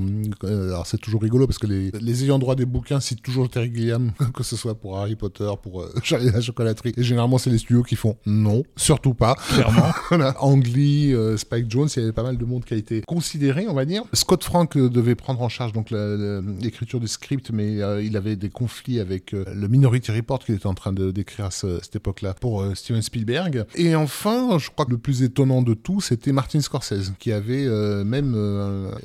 [0.45, 3.49] euh, alors c'est toujours rigolo parce que les, les, ayants droit des bouquins citent toujours
[3.49, 6.93] Terry Gilliam, que ce soit pour Harry Potter, pour Charlie la chocolaterie.
[6.97, 9.35] Et généralement, c'est les studios qui font non, surtout pas.
[9.35, 9.93] Clairement.
[10.41, 13.67] Ang Lee, Spike Jones, il y avait pas mal de monde qui a été considéré,
[13.69, 14.03] on va dire.
[14.13, 18.88] Scott Frank devait prendre en charge donc l'écriture du script, mais il avait des conflits
[18.97, 22.35] avec avec euh, le Minority Report qu'il était en train de d'écrire à, cette époque-là
[22.35, 23.65] pour euh, Steven Spielberg.
[23.75, 27.65] Et enfin, je crois que le plus étonnant de tout, c'était Martin Scorsese, qui avait
[27.65, 28.37] euh, même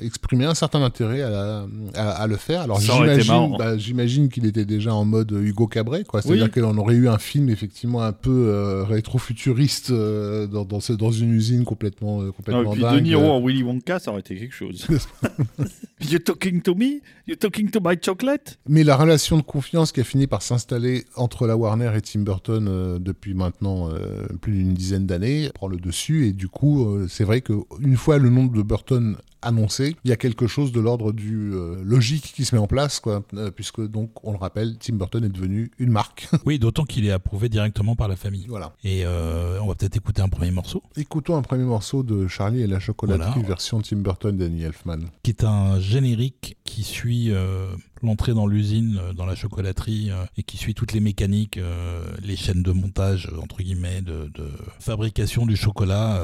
[0.00, 2.62] exprimé un certain intérêt à, à, le faire.
[2.62, 6.22] Alors j'imagine, bah, j'imagine qu'il était déjà en mode Hugo Cabret, quoi.
[6.22, 11.64] C'est-à-dire qu'on aurait eu un film effectivement un peu rétro-futuriste dans, dans, dans, une usine
[11.64, 12.94] complètement, complètement ah, et puis dingue.
[12.96, 14.86] De Niro en Willy Wonka, ça aurait été quelque chose.
[16.00, 17.00] you talking to me?
[17.26, 18.58] You talking to my chocolate?
[18.68, 22.20] Mais la relation de confiance qui a fini par s'installer entre la Warner et Tim
[22.20, 26.26] Burton euh, depuis maintenant euh, plus d'une dizaine d'années prend le dessus.
[26.26, 30.12] Et du coup euh, c'est vrai qu'une fois le nom de Burton annoncé, il y
[30.12, 31.52] a quelque chose de l'ordre du
[31.82, 33.22] logique qui se met en place, quoi,
[33.54, 36.28] puisque donc, on le rappelle, Tim Burton est devenu une marque.
[36.46, 38.46] oui, d'autant qu'il est approuvé directement par la famille.
[38.48, 38.74] Voilà.
[38.84, 40.82] Et on va peut-être écouter un premier morceau.
[40.96, 44.98] Écoutons un premier morceau de Charlie et la chocolaterie, version Tim Burton, Danny Elfman.
[45.22, 47.32] Qui est un générique qui suit
[48.04, 52.04] l'entrée dans l'usine, euh, dans la chocolaterie, euh, et qui suit toutes les mécaniques, euh,
[52.22, 54.30] les chaînes de montage, entre guillemets, de,
[54.78, 56.22] fabrication du chocolat.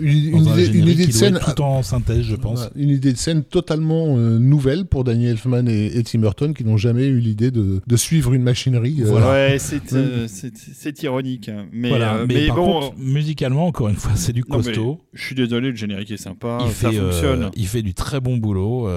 [0.00, 1.38] Une, idée, de scène.
[1.38, 2.59] Tout en synthèse, je pense.
[2.76, 7.06] Une idée de scène totalement nouvelle pour Daniel Elfman et, Tim Burton, qui n'ont jamais
[7.06, 9.02] eu l'idée de, suivre une machinerie.
[9.04, 11.48] Ouais, c'est ironique.
[11.48, 11.66] Hein.
[11.72, 11.90] Mais,
[12.26, 15.00] mais, par contre, musicalement, encore une fois, c'est du costaud.
[15.12, 17.50] je suis désolé, le générique est sympa, il ça fonctionne.
[17.56, 18.88] il fait du très bon boulot,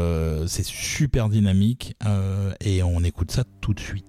[0.48, 1.96] c'est super dynamique.
[2.06, 4.06] Euh, et on écoute ça tout de suite.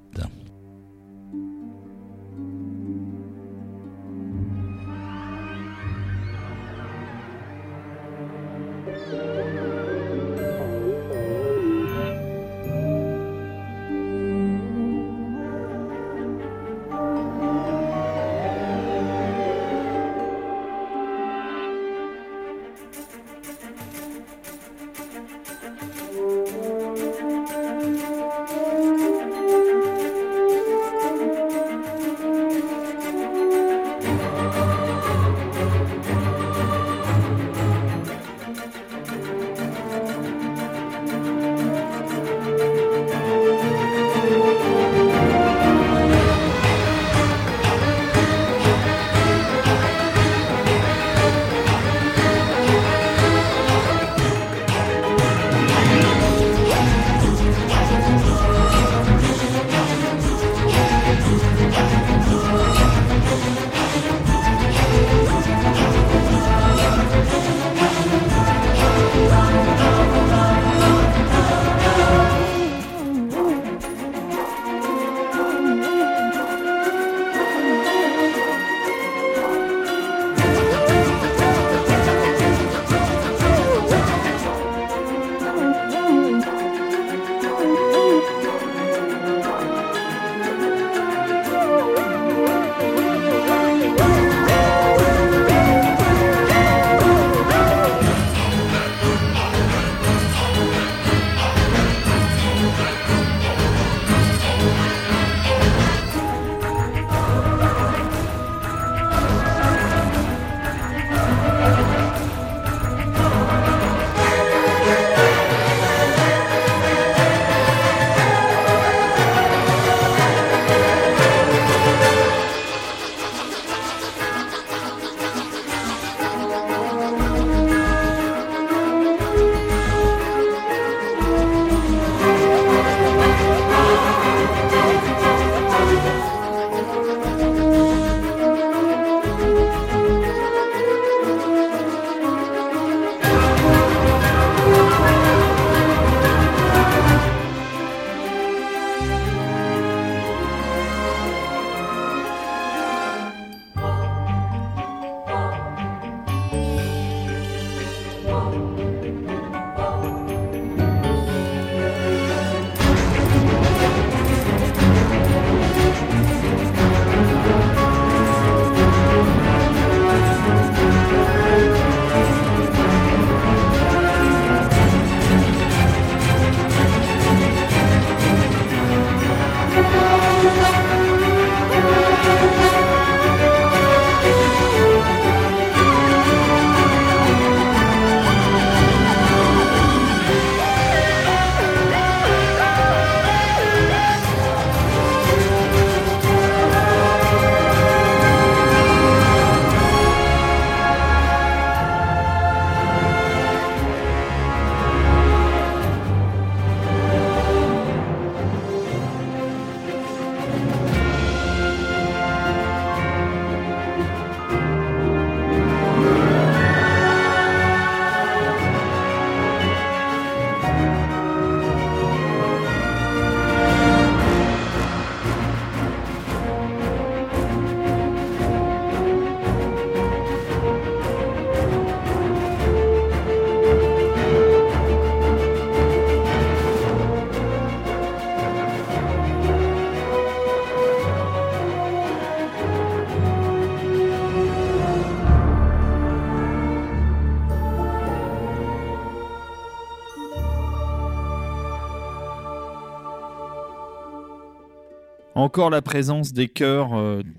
[255.54, 256.90] Encore la présence des chœurs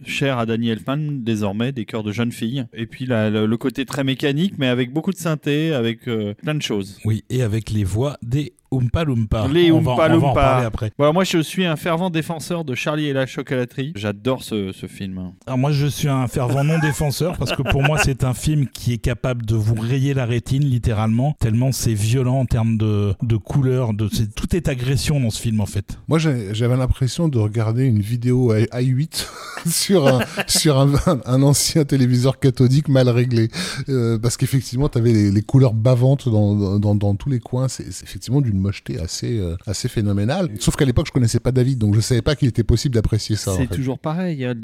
[0.05, 2.65] chers à Danny Elfman désormais, des chœurs de jeunes filles.
[2.73, 6.97] Et puis le, côté très mécanique, mais avec beaucoup de synthé, avec plein de choses.
[7.03, 9.47] Oui, et avec les voix des Oompa Loompa.
[9.47, 10.91] Les on Oompa va, On va en parler après.
[10.97, 13.93] moi, je suis un fervent défenseur de Charlie et la chocolaterie.
[13.95, 15.31] J'adore ce, ce, film.
[15.45, 18.67] Alors moi, je suis un fervent non défenseur parce que pour moi, c'est un film
[18.67, 23.13] qui est capable de vous rayer la rétine, littéralement, tellement c'est violent en termes de,
[23.21, 23.93] de couleurs.
[23.93, 25.97] De, tout est agression dans ce film, en fait.
[26.07, 29.29] Moi, j'avais l'impression de regarder une vidéo à 8
[29.65, 30.91] sur, un, sur un,
[31.25, 33.49] un, ancien téléviseur cathodique mal réglé.
[33.89, 37.67] Euh, parce qu'effectivement, tu avais les, les, couleurs bavantes dans, dans, dans tous les coins.
[37.67, 40.49] C'est effectivement d'une mocheté assez, euh, assez phénoménale.
[40.59, 43.35] Sauf qu'à l'époque, je connaissais pas David, donc je savais pas qu'il était possible d'apprécier
[43.35, 43.55] ça.
[43.55, 44.43] C'est toujours pareil.
[44.43, 44.55] Hein,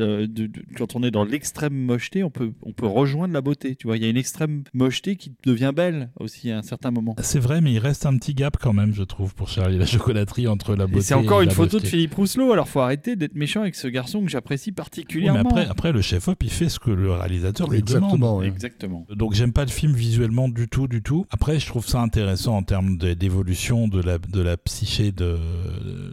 [0.77, 3.75] quand on est dans l'extrême mocheté, on peut, on peut rejoindre la beauté.
[3.75, 6.91] Tu vois, il y a une extrême mocheté qui devient belle aussi à un certain
[6.91, 7.15] moment.
[7.21, 9.85] C'est vrai, mais il reste un petit gap quand même, je trouve, pour Charlie la
[9.85, 11.01] chocolaterie entre la beauté.
[11.01, 12.51] C'est encore une photo de Philippe Rousselot.
[12.51, 15.43] Alors, faut arrêter d'être méchant avec ce garçon que j'apprécie particulièrement.
[15.43, 18.43] mais après, après, le chef-op, il fait ce que le réalisateur lui demande.
[18.43, 19.05] Exactement.
[19.09, 21.25] Donc, j'aime pas le film visuellement du tout, du tout.
[21.29, 25.37] Après, je trouve ça intéressant en termes d'évolution de la, de la psyché de,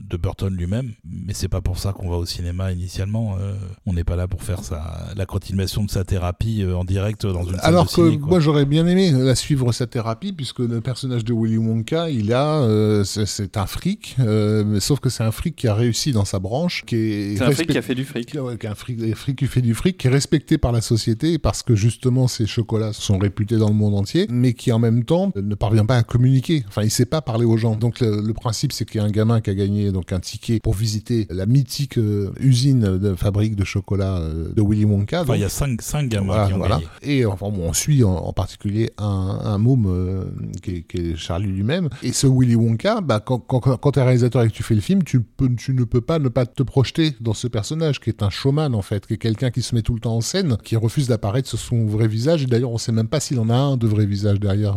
[0.03, 3.37] de Burton lui-même, mais c'est pas pour ça qu'on va au cinéma initialement.
[3.41, 3.55] Euh,
[3.87, 7.25] on n'est pas là pour faire ça, la continuation de sa thérapie euh, en direct
[7.25, 10.61] dans une salle Alors de que moi j'aurais bien aimé la suivre sa thérapie, puisque
[10.61, 15.25] le personnage de Willy Wonka, il a, euh, c'est un fric, mais sauf que c'est
[15.25, 17.37] un fric qui a réussi dans sa branche, qui est.
[17.37, 18.27] C'est un fric qui a fait du fric.
[18.27, 21.63] qui un fric, fric qui fait du fric, qui est respecté par la société parce
[21.63, 25.33] que justement ses chocolats sont réputés dans le monde entier, mais qui en même temps
[25.37, 26.65] ne parvient pas à communiquer.
[26.69, 27.77] Enfin, il sait pas parler aux gens.
[27.77, 30.61] Donc le, principe, c'est qu'il y a un gamin qui a gagné donc un ticket
[30.61, 35.23] pour visiter la mythique euh, usine de fabrique de chocolat euh, de Willy Wonka.
[35.23, 36.81] Enfin, il y a cinq, cinq gamins qui ont voilà.
[37.03, 40.25] Et enfin, on suit en, particulier un, un môme euh,
[40.63, 41.89] qui, est, Charlie lui-même.
[42.03, 44.75] Et ce Willy Wonka, bah, quand, quand, quand tu es réalisateur et que tu fais
[44.75, 48.01] le film, tu, peux, tu ne peux pas ne pas te projeter dans ce personnage
[48.01, 50.17] qui est un showman en fait, qui est quelqu'un qui se met tout le temps
[50.17, 52.43] en scène, qui refuse d'apparaître sur son vrai visage.
[52.43, 54.77] Et d'ailleurs, on sait même pas s'il en a un de vrai visage derrière,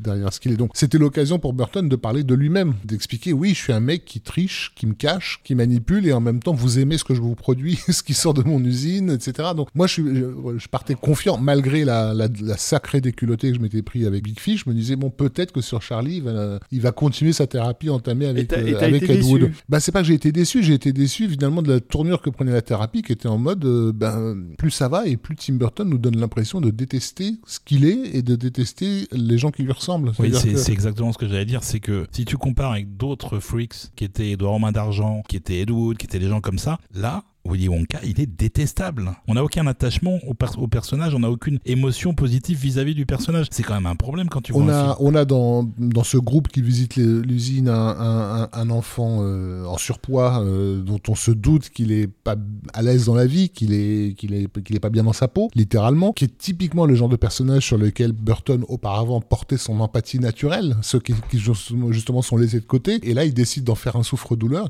[0.00, 0.56] derrière ce qu'il est.
[0.56, 4.04] Donc, c'était l'occasion pour Burton de parler de lui-même, d'expliquer oui, je suis un mec
[4.04, 7.14] qui triche, qui me cache, qui manipule et en même temps vous aimez ce que
[7.14, 9.50] je vous produis, ce qui sort de mon usine, etc.
[9.56, 10.02] Donc moi je,
[10.58, 14.38] je, partais confiant malgré la, la, la, sacrée déculottée que je m'étais pris avec Big
[14.38, 14.64] Fish.
[14.64, 17.90] Je me disais bon peut-être que sur Charlie il va, il va continuer sa thérapie
[17.90, 19.50] entamée avec, euh, avec Ed Wood.
[19.68, 22.30] Bah c'est pas que j'ai été déçu, j'ai été déçu finalement de la tournure que
[22.30, 25.54] prenait la thérapie qui était en mode euh, ben plus ça va et plus Tim
[25.54, 29.62] Burton nous donne l'impression de détester ce qu'il est et de détester les gens qui
[29.62, 30.12] lui ressemblent.
[30.18, 33.90] Oui c'est exactement ce que j'allais dire, c'est que si tu compares avec d'autres freaks
[33.96, 36.78] qui étaient Edouard Romain d'Argent, qui étaient Ed Wood, qui étaient des gens comme ça,
[36.92, 39.12] là, Willy Wonka, il est détestable.
[39.26, 43.46] On n'a aucun attachement au, au personnage, on n'a aucune émotion positive vis-à-vis du personnage.
[43.50, 44.96] C'est quand même un problème quand tu vois on a, film.
[45.00, 49.76] On a dans, dans ce groupe qui visite l'usine un, un, un, enfant euh, en
[49.76, 52.36] surpoids euh, dont on se doute qu'il est pas
[52.74, 55.28] à l'aise dans la vie, qu'il est, qu'il est, qu'il est pas bien dans sa
[55.28, 59.80] peau, littéralement, qui est typiquement le genre de personnage sur lequel Burton auparavant portait son
[59.80, 61.38] empathie naturelle, ceux qui, qui
[61.90, 62.98] justement sont laissés de côté.
[63.02, 64.68] Et là, il décide d'en faire un souffre-douleur.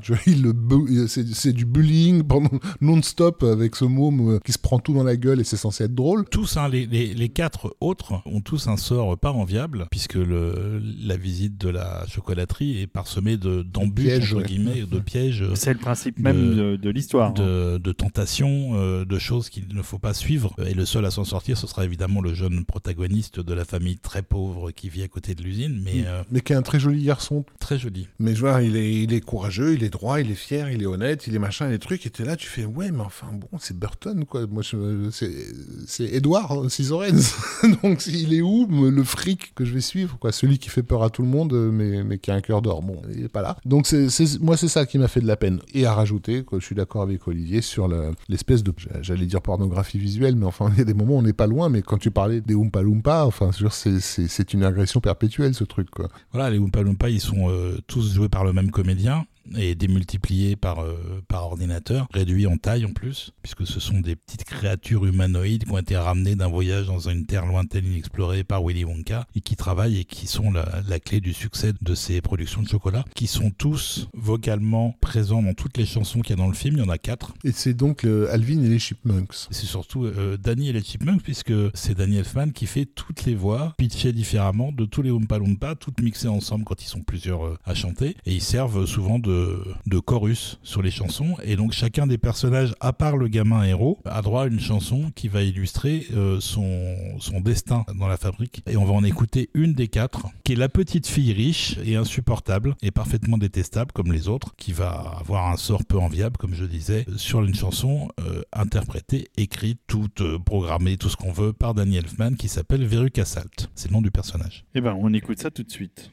[1.07, 2.49] C'est du bullying pendant
[2.81, 5.85] non-stop avec ce môme euh, qui se prend tout dans la gueule et c'est censé
[5.85, 6.25] être drôle.
[6.29, 11.17] Tous, hein, les, les, quatre autres ont tous un sort pas enviable puisque le, la
[11.17, 15.45] visite de la chocolaterie est parsemée d'embûches, entre guillemets, de pièges.
[15.55, 17.29] C'est le principe même de, de l'histoire.
[17.29, 17.33] Hein.
[17.33, 20.55] De, de, tentations, euh, de choses qu'il ne faut pas suivre.
[20.65, 23.97] Et le seul à s'en sortir, ce sera évidemment le jeune protagoniste de la famille
[23.97, 25.81] très pauvre qui vit à côté de l'usine.
[25.83, 27.45] Mais, euh, mais qui est un très joli garçon.
[27.59, 28.07] Très joli.
[28.19, 30.81] Mais je vois, il est, il est courageux, il est droit, il est fier, il
[30.81, 32.05] est honnête, il est machin, les trucs.
[32.05, 34.45] Et là, tu fais ouais, mais enfin bon, c'est Burton quoi.
[34.47, 34.63] Moi,
[35.11, 37.35] c'est Edward Scissorhands.
[37.83, 40.31] Donc, il est où le fric que je vais suivre quoi?
[40.31, 42.81] Celui qui fait peur à tout le monde, mais, mais qui a un cœur d'or.
[42.81, 43.57] Bon, il est pas là.
[43.65, 44.07] Donc, c'est
[44.41, 45.59] moi, c'est ça qui m'a fait de la peine.
[45.73, 47.89] Et à rajouter, que je suis d'accord avec Olivier sur
[48.29, 51.23] l'espèce de, j'allais dire pornographie visuelle, mais enfin, il y a des moments où on
[51.23, 51.69] n'est pas loin.
[51.69, 56.09] Mais quand tu parlais des Oompa Loompa, enfin, c'est une agression perpétuelle ce truc quoi.
[56.31, 59.25] Voilà, les Oompa Loompa, ils sont euh, tous joués par le même comédien
[59.57, 64.15] et démultiplié par, euh, par ordinateur, réduit en taille en plus, puisque ce sont des
[64.15, 68.63] petites créatures humanoïdes qui ont été ramenées d'un voyage dans une terre lointaine inexplorée par
[68.63, 72.21] Willy Wonka et qui travaillent et qui sont la, la clé du succès de ces
[72.21, 76.41] productions de chocolat, qui sont tous vocalement présents dans toutes les chansons qu'il y a
[76.41, 77.33] dans le film, il y en a quatre.
[77.43, 79.47] Et c'est donc Alvin et les Chipmunks.
[79.51, 83.35] C'est surtout euh, Danny et les Chipmunks, puisque c'est Danny Elfman qui fait toutes les
[83.35, 87.45] voix, pitchées différemment de tous les Oompa Loompa, toutes mixées ensemble quand ils sont plusieurs
[87.45, 89.42] euh, à chanter, et ils servent souvent de
[89.85, 91.35] de, chorus sur les chansons.
[91.43, 95.11] Et donc chacun des personnages, à part le gamin héros, a droit à une chanson
[95.15, 98.63] qui va illustrer euh, son, destin dans la fabrique.
[98.67, 101.95] Et on va en écouter une des quatre, qui est la petite fille riche et
[101.95, 106.53] insupportable et parfaitement détestable comme les autres, qui va avoir un sort peu enviable, comme
[106.53, 111.53] je disais, sur une chanson euh, interprétée, écrite, toute euh, programmée, tout ce qu'on veut
[111.53, 113.69] par Danny Elfman, qui s'appelle Veruca Salt.
[113.75, 114.65] C'est le nom du personnage.
[114.75, 116.11] Eh ben, on écoute ça tout de suite.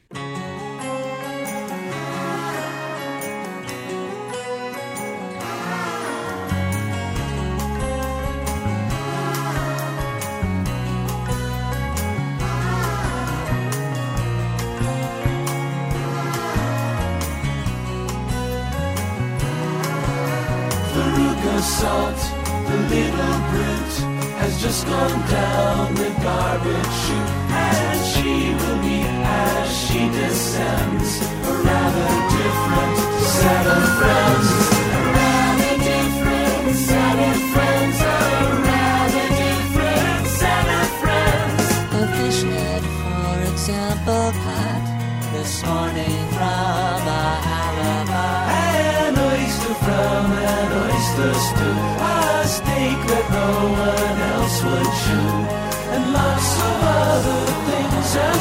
[24.83, 32.97] Gone down the garbage chute, and she will meet as she descends a rather different
[33.35, 34.60] set of friends.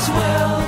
[0.01, 0.59] As well.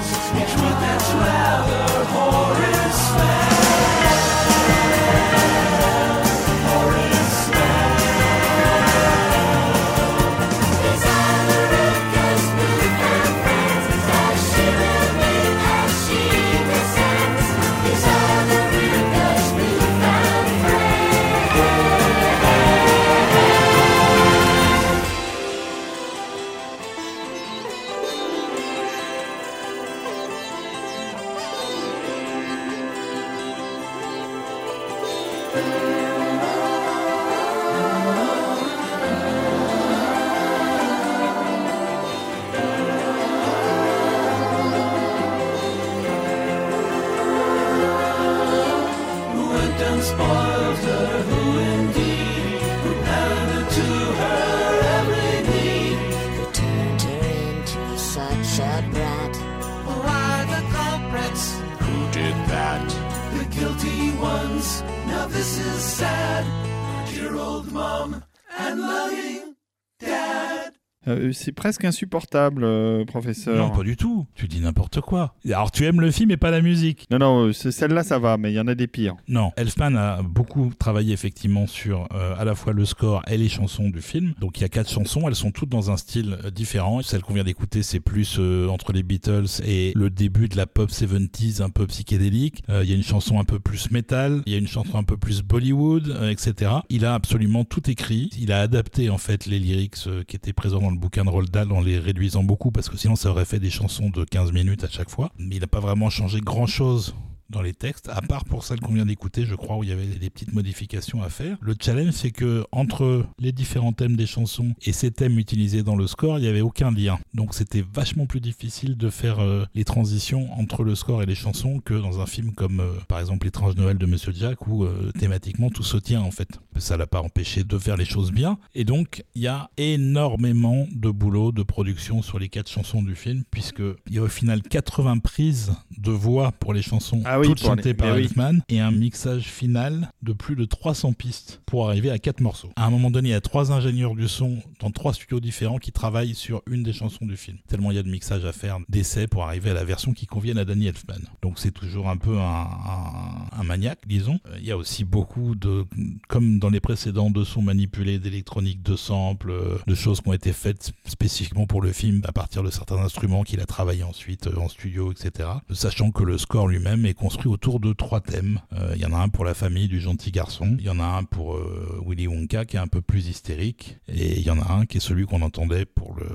[71.42, 73.56] C'est presque insupportable, euh, professeur.
[73.56, 74.11] Non, pas du tout.
[74.42, 75.36] Tu dis n'importe quoi.
[75.46, 77.06] Alors, tu aimes le film et pas la musique.
[77.12, 79.14] Non, non, euh, celle-là, ça va, mais il y en a des pires.
[79.28, 83.48] Non, Elfman a beaucoup travaillé effectivement sur euh, à la fois le score et les
[83.48, 84.34] chansons du film.
[84.40, 87.02] Donc il y a quatre chansons, elles sont toutes dans un style euh, différent.
[87.02, 90.66] Celle qu'on vient d'écouter, c'est plus euh, entre les Beatles et le début de la
[90.66, 92.64] pop 70s un peu psychédélique.
[92.68, 94.98] Euh, Il y a une chanson un peu plus métal, il y a une chanson
[94.98, 96.72] un peu plus Bollywood, etc.
[96.88, 98.28] Il a absolument tout écrit.
[98.40, 101.50] Il a adapté en fait les lyrics qui étaient présents dans le bouquin de Roald
[101.50, 104.52] Dahl en les réduisant beaucoup parce que sinon ça aurait fait des chansons de 15
[104.52, 105.30] minutes à chaque fois.
[105.38, 107.14] Mais il n'a pas vraiment changé grand chose
[107.52, 109.92] dans les textes, à part pour celle qu'on vient d'écouter, je crois, où il y
[109.92, 111.56] avait des petites modifications à faire.
[111.60, 115.96] Le challenge, c'est que entre les différents thèmes des chansons et ces thèmes utilisés dans
[115.96, 117.18] le score, il n'y avait aucun lien.
[117.34, 121.34] Donc c'était vachement plus difficile de faire euh, les transitions entre le score et les
[121.34, 124.84] chansons que dans un film comme, euh, par exemple, L'étrange Noël de Monsieur Jack, où
[124.84, 126.48] euh, thématiquement tout se tient en fait.
[126.78, 128.58] Ça l'a pas empêché de faire les choses bien.
[128.74, 133.14] Et donc, il y a énormément de boulot, de production sur les quatre chansons du
[133.14, 137.38] film, puisque il y a au final 80 prises de voix pour les chansons Ah
[137.42, 138.22] oui, toutes chantées par oui.
[138.22, 142.70] Elfman et un mixage final de plus de 300 pistes pour arriver à quatre morceaux.
[142.76, 145.78] À un moment donné, il y a trois ingénieurs du son dans trois studios différents
[145.78, 147.58] qui travaillent sur une des chansons du film.
[147.68, 150.26] Tellement il y a de mixage à faire, d'essais pour arriver à la version qui
[150.26, 151.18] convienne à Danny Elfman.
[151.42, 154.38] Donc c'est toujours un peu un, un- un maniaque, disons.
[154.48, 155.84] Euh, Il y a aussi beaucoup de,
[156.28, 160.32] comme dans les précédents, de sons manipulés, d'électronique, de samples, euh, de choses qui ont
[160.32, 164.46] été faites spécifiquement pour le film à partir de certains instruments qu'il a travaillé ensuite
[164.46, 165.48] euh, en studio, etc.
[165.70, 168.60] Sachant que le score lui-même est construit autour de trois thèmes.
[168.74, 171.00] Euh, Il y en a un pour la famille du gentil garçon, il y en
[171.00, 174.50] a un pour euh, Willy Wonka qui est un peu plus hystérique, et il y
[174.50, 176.28] en a un qui est celui qu'on entendait pour le,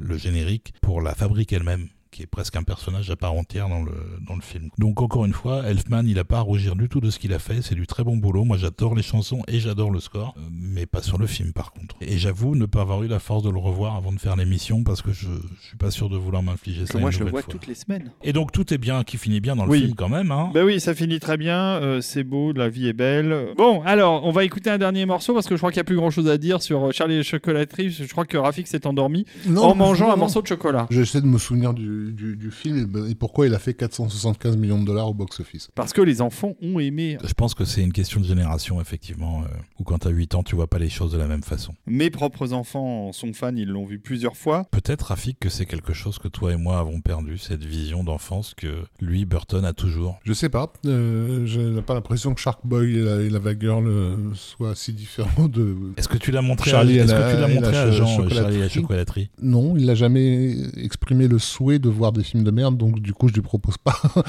[0.00, 3.82] le générique, pour la fabrique elle-même qui est presque un personnage à part entière dans
[3.82, 3.92] le,
[4.26, 4.70] dans le film.
[4.78, 7.32] Donc encore une fois, Elfman, il a pas à rougir du tout de ce qu'il
[7.32, 8.44] a fait, c'est du très bon boulot.
[8.44, 11.72] Moi j'adore les chansons et j'adore le score, euh, mais pas sur le film par
[11.72, 11.96] contre.
[12.00, 14.84] Et j'avoue ne pas avoir eu la force de le revoir avant de faire l'émission
[14.84, 15.26] parce que je,
[15.60, 17.50] je suis pas sûr de vouloir m'infliger ça moi, une je le vois fois.
[17.52, 18.12] toutes les semaines.
[18.22, 19.80] Et donc tout est bien, qui finit bien dans le Oui.
[19.80, 20.30] film quand même.
[20.30, 20.50] Hein.
[20.54, 23.48] Ben oui, ça finit très bien, euh, c'est beau, la vie est belle.
[23.56, 25.84] Bon, alors, on va écouter un dernier morceau parce que je crois qu'il n'y a
[25.84, 27.90] plus grand chose à dire sur euh, Charlie et chocolaterie.
[27.90, 30.20] Je crois que Rafik s'est endormi Non, en mangeant non, un non.
[30.20, 30.86] morceau de chocolat.
[30.90, 34.80] J'essaie de me souvenir du, du, du, film et pourquoi il a fait 475 millions
[34.80, 35.70] de dollars au box-office?
[35.74, 37.18] Parce que les enfants ont aimé.
[37.24, 40.34] Je pense que c'est une question de génération, effectivement, euh, où quand tu as 8
[40.34, 41.74] ans, tu vois pas les choses de la même façon.
[41.86, 44.64] Mes propres enfants sont fans, ils l'ont vu plusieurs fois.
[44.70, 48.54] Peut-être, Rafik, que c'est quelque chose que toi et moi avons perdu, cette vision d'enfance
[48.54, 50.18] que lui, Burton, a toujours.
[50.24, 50.72] Je sais pas.
[50.86, 54.74] Euh, je n'ai pas l'impression que Shark Boy et la, et la Girl euh, soient
[54.74, 55.76] si différents de.
[55.96, 58.56] Est-ce que tu l'as montré, Charlie à, est-ce que tu l'as montré à Jean, Charlie
[58.56, 59.30] et la chocolaterie?
[59.40, 63.12] Non, il n'a jamais exprimé le souhait de voir des films de merde, donc du
[63.12, 63.96] coup, je lui propose pas.
[64.16, 64.22] non,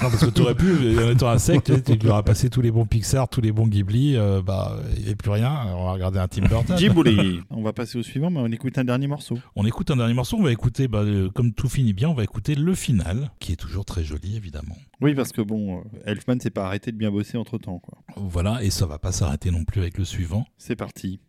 [0.00, 2.70] parce que tu aurais pu, en étant un sec, tu, lui aurais passé tous les
[2.70, 5.52] bons Pixar, tous les bons Ghibli, euh, bah, il n'y plus rien.
[5.76, 6.76] On va regarder un Tim Burton.
[6.76, 7.40] Ghibli.
[7.50, 9.38] on va passer au suivant, mais on écoute un dernier morceau.
[9.56, 12.14] On écoute un dernier morceau, on va écouter, bah, euh, comme tout finit bien, on
[12.14, 14.76] va écouter le final, qui est toujours très joli, évidemment.
[15.00, 17.78] Oui, parce que bon, euh, Elfman s'est pas arrêté de bien bosser entre temps.
[17.78, 17.98] Quoi.
[18.16, 20.46] Voilà, et ça va pas s'arrêter non plus avec le suivant.
[20.58, 21.20] C'est parti.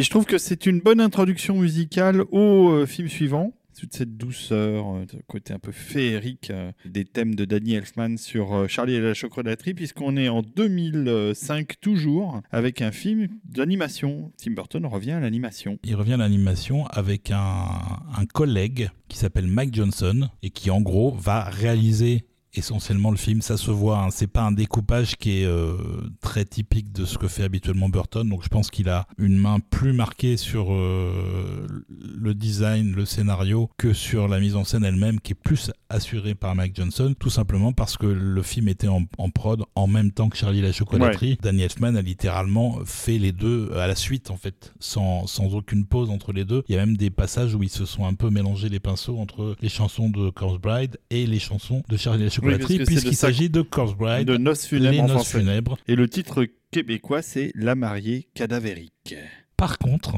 [0.00, 3.52] Mais je trouve que c'est une bonne introduction musicale au euh, film suivant.
[3.78, 8.66] Toute cette douceur, euh, côté un peu féerique euh, des thèmes de Danny Elfman sur
[8.66, 14.32] Charlie et la chocolaterie, puisqu'on est en 2005 toujours avec un film d'animation.
[14.42, 15.78] Tim Burton revient à l'animation.
[15.84, 21.14] Il revient à l'animation avec un collègue qui s'appelle Mike Johnson et qui en gros
[21.14, 22.24] va réaliser
[22.54, 23.98] essentiellement le film, ça se voit.
[23.98, 24.10] Hein.
[24.10, 25.76] C'est pas un découpage qui est euh,
[26.20, 28.28] très typique de ce que fait habituellement Burton.
[28.28, 33.70] Donc je pense qu'il a une main plus marquée sur euh, le design, le scénario
[33.78, 37.30] que sur la mise en scène elle-même, qui est plus assurée par Mike Johnson, tout
[37.30, 41.38] simplement parce que le film était en, prod en même temps que Charlie la chocolaterie.
[41.42, 45.84] Danny Elfman a littéralement fait les deux à la suite en fait, sans, sans aucune
[45.84, 46.62] pause entre les deux.
[46.68, 49.18] Il y a même des passages où ils se sont un peu mélangés les pinceaux
[49.18, 53.62] entre les chansons de Corpse Bride et les chansons de Charlie la puisqu'il s'agit de
[53.62, 59.14] Corpse Bride, de Noces funèbres, Et le titre québécois, c'est La mariée cadavérique.
[59.56, 60.16] Par contre,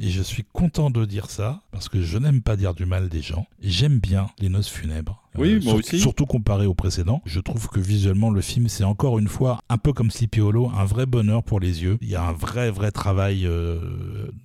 [0.00, 3.08] et je suis content de dire ça, parce que je n'aime pas dire du mal
[3.08, 5.28] des gens, j'aime bien les noces funèbres.
[5.38, 5.98] Oui, moi aussi.
[5.98, 7.22] Surtout comparé au précédent.
[7.24, 10.70] Je trouve que visuellement, le film, c'est encore une fois, un peu comme Sleepy Hollow,
[10.76, 11.98] un vrai bonheur pour les yeux.
[12.00, 13.78] Il y a un vrai, vrai travail euh,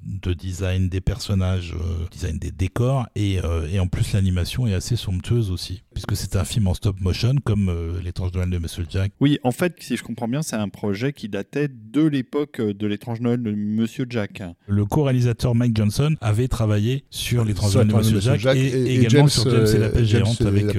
[0.05, 4.73] de design des personnages, euh, design des décors, et, euh, et en plus, l'animation est
[4.73, 7.71] assez somptueuse aussi, puisque c'est un film en stop motion, comme
[8.03, 9.11] L'étrange Noël de Monsieur Jack.
[9.19, 12.87] Oui, en fait, si je comprends bien, c'est un projet qui datait de l'époque de
[12.87, 14.41] L'étrange Noël de Monsieur Jack.
[14.67, 19.49] Le co-réalisateur Mike Johnson avait travaillé sur L'étrange Noël de Monsieur Jack, et, également sur
[19.49, 20.76] James et la pêche géante avec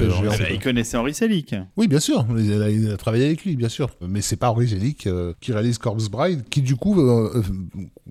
[0.50, 1.54] il connaissait Henri Selick.
[1.76, 2.26] Oui, bien sûr.
[2.36, 3.90] Il a, travaillé avec lui, bien sûr.
[4.06, 5.08] Mais c'est pas Henri Selick
[5.40, 6.96] qui réalise Corpse Bride, qui du coup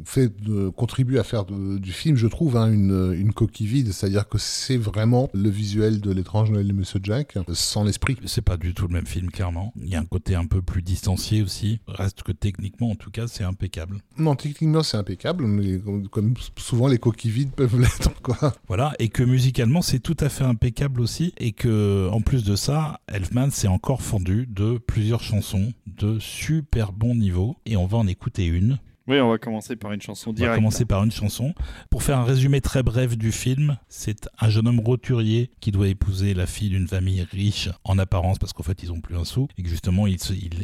[0.06, 0.32] fait
[0.76, 3.92] contribue à faire du film, je trouve, hein, une, une coquille vide.
[3.92, 8.18] C'est-à-dire que c'est vraiment le visuel de l'étrange Noël de Monsieur Jack, sans l'esprit.
[8.26, 9.74] C'est pas du tout le même film, clairement.
[9.78, 11.80] Il y a un côté un peu plus distancié aussi.
[11.88, 13.98] Reste que techniquement, en tout cas, c'est impeccable.
[14.18, 15.80] Non, techniquement, c'est impeccable, mais
[16.12, 18.54] comme souvent, les coquilles vides peuvent l'être, quoi.
[18.68, 21.68] Voilà, et que musicalement, c'est tout à fait impeccable aussi, et que,
[22.12, 27.56] en plus de ça, Elfman s'est encore fendu de plusieurs chansons de super bon niveau,
[27.66, 28.80] et on va en écouter une.
[29.08, 30.50] Oui, on va commencer par une chanson directe.
[30.50, 31.54] On va commencer par une chanson.
[31.90, 35.88] Pour faire un résumé très bref du film, c'est un jeune homme roturier qui doit
[35.88, 39.24] épouser la fille d'une famille riche en apparence parce qu'en fait ils ont plus un
[39.24, 40.18] sou et que justement ils,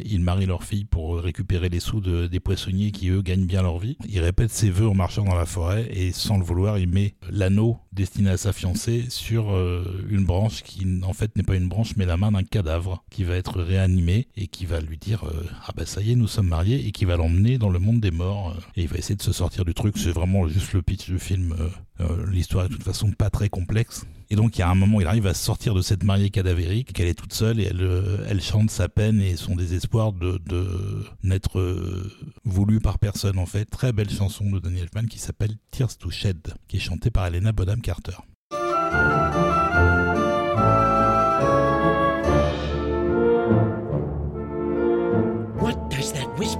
[0.04, 3.62] ils, marient leur fille pour récupérer les sous de, des poissonniers qui eux gagnent bien
[3.62, 3.96] leur vie.
[4.06, 7.14] Il répète ses vœux en marchant dans la forêt et sans le vouloir il met
[7.30, 11.68] l'anneau destiné à sa fiancée sur euh, une branche qui en fait n'est pas une
[11.68, 15.24] branche mais la main d'un cadavre qui va être réanimé et qui va lui dire
[15.24, 17.78] euh, ah bah ça y est nous sommes mariés et qui va l'emmener dans le
[17.78, 19.96] monde des morts euh, et il va essayer de se sortir du truc.
[19.98, 21.54] C'est vraiment juste le pitch du film.
[21.58, 21.68] Euh,
[22.00, 24.06] euh, l'histoire est de toute façon pas très complexe.
[24.30, 26.92] Et donc il y a un moment, il arrive à sortir de cette mariée cadavérique,
[26.92, 27.70] qu'elle est toute seule et
[28.28, 30.40] elle, chante sa peine et son désespoir de,
[31.22, 31.60] n'être
[32.44, 33.66] voulu par personne en fait.
[33.66, 37.26] Très belle chanson de Daniel Elfman qui s'appelle Tears to Shed, qui est chantée par
[37.26, 38.16] Elena Bonham Carter.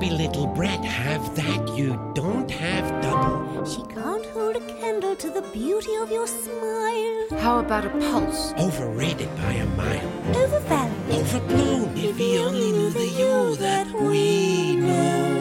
[0.04, 3.64] Wispy little brat have that you don't have double?
[3.64, 7.40] She can't hold a candle to the beauty of your smile.
[7.40, 8.52] How about a pulse?
[8.58, 10.12] Overrated by a mile.
[10.36, 11.10] Overvalued.
[11.10, 11.96] Overblown.
[11.96, 15.33] If, if he only knew the you that we know.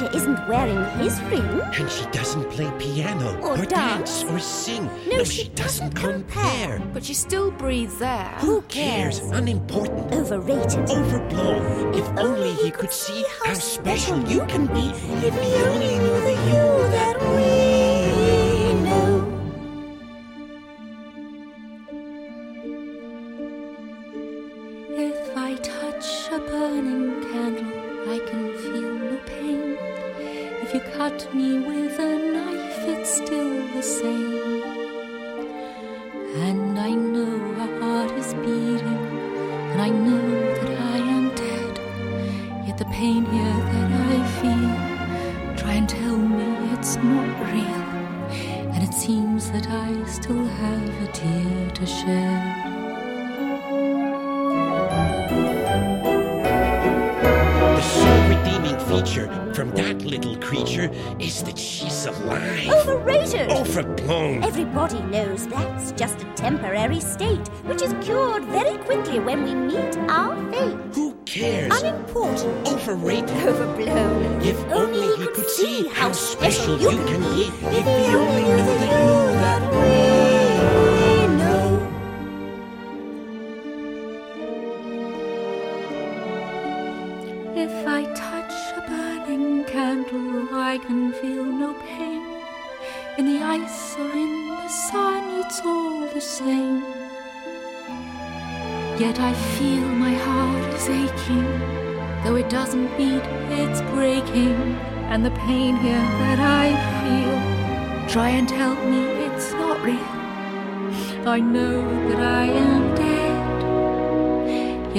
[0.00, 1.60] Little creature isn't wearing his ring.
[1.78, 4.22] And she doesn't play piano or, or dance.
[4.22, 4.24] dance.
[4.24, 4.86] or sing.
[5.08, 6.76] No, no she, she, doesn't, doesn't compare.
[6.76, 6.92] compare.
[6.92, 8.36] But she still breathes air.
[8.38, 9.18] Who cares?
[9.18, 10.12] Unimportant.
[10.12, 10.90] Overrated.
[10.90, 11.94] Overblown.
[11.94, 14.90] If, if only he could see how special you can be.
[15.26, 17.59] If he only knew the you that we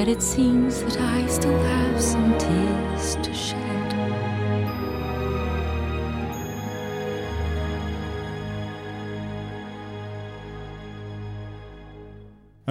[0.08, 3.72] it seems that I still have some tears to shed.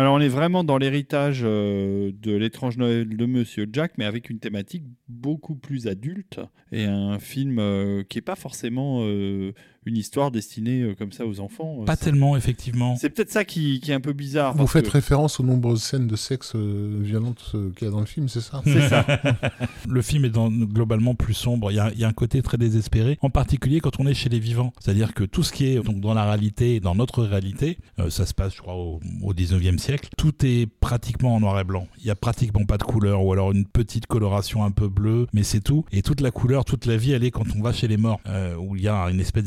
[0.00, 4.30] Alors on est vraiment dans l'héritage euh, de l'étrange Noël de Monsieur Jack, mais avec
[4.30, 6.40] une thématique beaucoup plus adulte
[6.72, 9.52] et un film euh, qui n'est pas forcément euh,
[9.86, 11.84] une histoire destinée euh, comme ça aux enfants.
[11.86, 12.96] Pas tellement, effectivement.
[12.96, 14.56] C'est peut-être ça qui, qui, est un peu bizarre.
[14.56, 18.28] Vous faites référence aux nombreuses scènes de sexe violentes qu'il y a dans le film,
[18.28, 18.62] c'est ça?
[18.64, 19.06] C'est ça.
[19.88, 21.70] le film est dans, globalement plus sombre.
[21.70, 24.14] Il y, a, il y, a, un côté très désespéré, en particulier quand on est
[24.14, 24.72] chez les vivants.
[24.80, 27.78] C'est-à-dire que tout ce qui est donc, dans la réalité, dans notre réalité,
[28.08, 31.64] ça se passe, je crois, au, au 19e siècle tout est pratiquement en noir et
[31.64, 31.86] blanc.
[31.98, 35.26] Il y a pratiquement pas de couleur ou alors une petite coloration un peu bleue,
[35.32, 35.84] mais c'est tout.
[35.92, 38.20] Et toute la couleur, toute la vie, elle est quand on va chez les morts,
[38.26, 39.44] euh, où il y a une espèce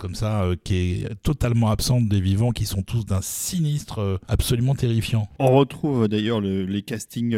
[0.00, 4.18] comme ça euh, qui est totalement absente des vivants, qui sont tous d'un sinistre euh,
[4.28, 5.28] absolument terrifiant.
[5.38, 7.36] On retrouve d'ailleurs les castings,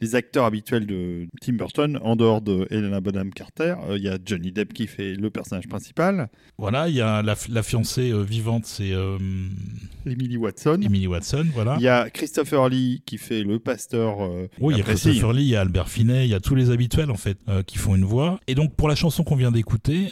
[0.00, 3.74] les acteurs habituels de Tim Burton en dehors de Helena Bonham Carter.
[3.90, 6.28] Il y a Johnny Depp qui fait le personnage principal.
[6.58, 8.92] Voilà, il y a la, fiancée vivante, c'est
[10.06, 10.80] Emily Watson.
[10.82, 11.76] Emily Watson, voilà.
[11.78, 14.18] Il y a Christopher Lee qui fait le pasteur.
[14.60, 16.54] oui, il y a Christopher Lee, il y a Albert Finney, il y a tous
[16.54, 18.40] les habituels en fait qui font une voix.
[18.46, 20.08] Et donc pour la chanson qu'on vient d'écouter,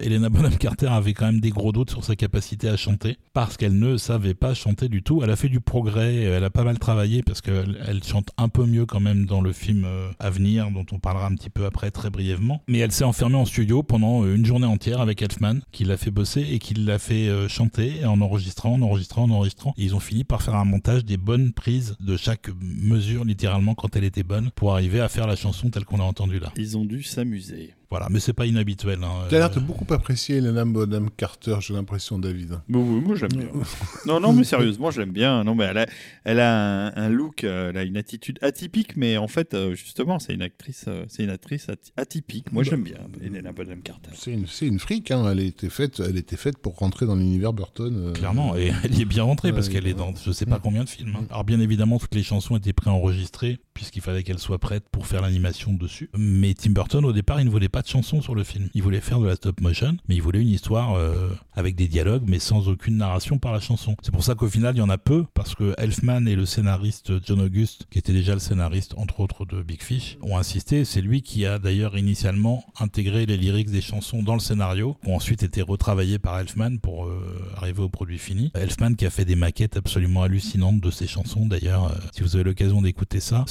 [0.00, 3.56] Helena Bonham Carter avait quand même des gros doutes sur sa capacité à chanter parce
[3.56, 5.22] qu'elle ne savait pas chanter du tout.
[5.22, 8.48] Elle a fait du progrès, elle a pas mal travaillé parce qu'elle elle chante un
[8.48, 11.50] peu mieux quand même dans le film euh, à venir dont on parlera un petit
[11.50, 12.62] peu après très brièvement.
[12.68, 15.96] Mais elle s'est enfermée en studio pendant euh, une journée entière avec Elfman qui l'a
[15.96, 19.74] fait bosser et qui l'a fait euh, chanter en enregistrant, en enregistrant, en enregistrant.
[19.76, 23.96] Ils ont fini par faire un montage des bonnes prises de chaque mesure littéralement quand
[23.96, 26.52] elle était bonne pour arriver à faire la chanson telle qu'on l'a entendue là.
[26.56, 27.74] Ils ont dû s'amuser.
[27.92, 29.00] Voilà, mais c'est pas inhabituel.
[29.04, 29.26] Hein.
[29.28, 32.58] Tu as l'air de beaucoup apprécier Elena Bonham Carter, j'ai l'impression, David.
[32.70, 33.48] oui, moi j'aime bien.
[34.06, 35.44] non, non, mais sérieusement, j'aime bien.
[35.44, 35.86] Non, mais elle a,
[36.24, 40.18] elle a un, look, euh, elle a une attitude atypique, mais en fait, euh, justement,
[40.18, 41.66] c'est une actrice, euh, c'est une actrice
[41.98, 42.50] atypique.
[42.50, 44.08] Moi, j'aime bien Elena Bonham Carter.
[44.14, 45.10] C'est une, c'est une fric.
[45.10, 45.30] Hein.
[45.30, 48.14] Elle était faite, elle était faite pour rentrer dans l'univers Burton.
[48.14, 50.84] Clairement, et elle y est bien rentrée parce qu'elle est dans, je sais pas combien
[50.84, 51.14] de films.
[51.14, 51.26] Hein.
[51.28, 55.22] Alors bien évidemment, toutes les chansons étaient préenregistrées puisqu'il fallait qu'elles soient prêtes pour faire
[55.22, 56.10] l'animation dessus.
[56.16, 58.68] Mais Tim Burton, au départ, il ne voulait pas de chansons sur le film.
[58.74, 61.88] Il voulait faire de la stop motion, mais il voulait une histoire euh, avec des
[61.88, 63.96] dialogues, mais sans aucune narration par la chanson.
[64.02, 66.46] C'est pour ça qu'au final, il y en a peu, parce que Elfman et le
[66.46, 70.84] scénariste John August, qui était déjà le scénariste, entre autres, de Big Fish, ont insisté.
[70.84, 75.10] C'est lui qui a d'ailleurs initialement intégré les lyrics des chansons dans le scénario, qui
[75.10, 77.20] ont ensuite été retravaillés par Elfman pour euh,
[77.56, 78.50] arriver au produit fini.
[78.54, 82.36] Elfman qui a fait des maquettes absolument hallucinantes de ses chansons, d'ailleurs, euh, si vous
[82.36, 83.44] avez l'occasion d'écouter ça,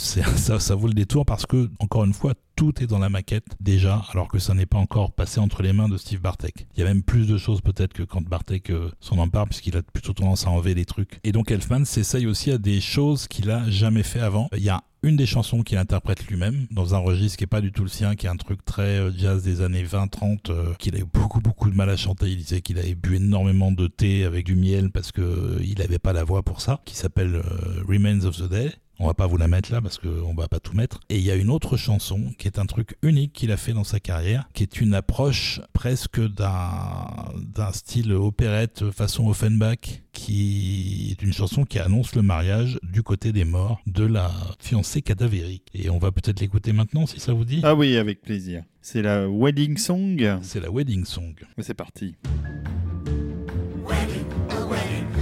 [0.59, 4.03] ça, vaut le détour parce que, encore une fois, tout est dans la maquette déjà,
[4.11, 6.67] alors que ça n'est pas encore passé entre les mains de Steve Bartek.
[6.75, 9.77] Il y a même plus de choses peut-être que quand Bartek euh, s'en empare, puisqu'il
[9.77, 11.19] a plutôt tendance à enlever des trucs.
[11.23, 14.49] Et donc Elfman s'essaye aussi à des choses qu'il a jamais fait avant.
[14.55, 17.61] Il y a une des chansons qu'il interprète lui-même dans un registre qui est pas
[17.61, 20.73] du tout le sien, qui est un truc très euh, jazz des années 20-30, euh,
[20.77, 22.29] qu'il a eu beaucoup beaucoup de mal à chanter.
[22.29, 25.99] Il disait qu'il avait bu énormément de thé avec du miel parce que il n'avait
[25.99, 27.41] pas la voix pour ça, qui s'appelle
[27.87, 28.71] Remains of the Day.
[29.03, 30.99] On va pas vous la mettre là parce qu'on va pas tout mettre.
[31.09, 33.73] Et il y a une autre chanson qui est un truc unique qu'il a fait
[33.73, 41.23] dans sa carrière, qui est une approche presque d'un style opérette façon Offenbach, qui est
[41.23, 45.65] une chanson qui annonce le mariage du côté des morts de la fiancée cadavérique.
[45.73, 47.61] Et on va peut-être l'écouter maintenant si ça vous dit.
[47.63, 48.63] Ah oui, avec plaisir.
[48.83, 50.37] C'est la wedding song.
[50.43, 51.33] C'est la wedding song.
[51.57, 52.13] C'est parti.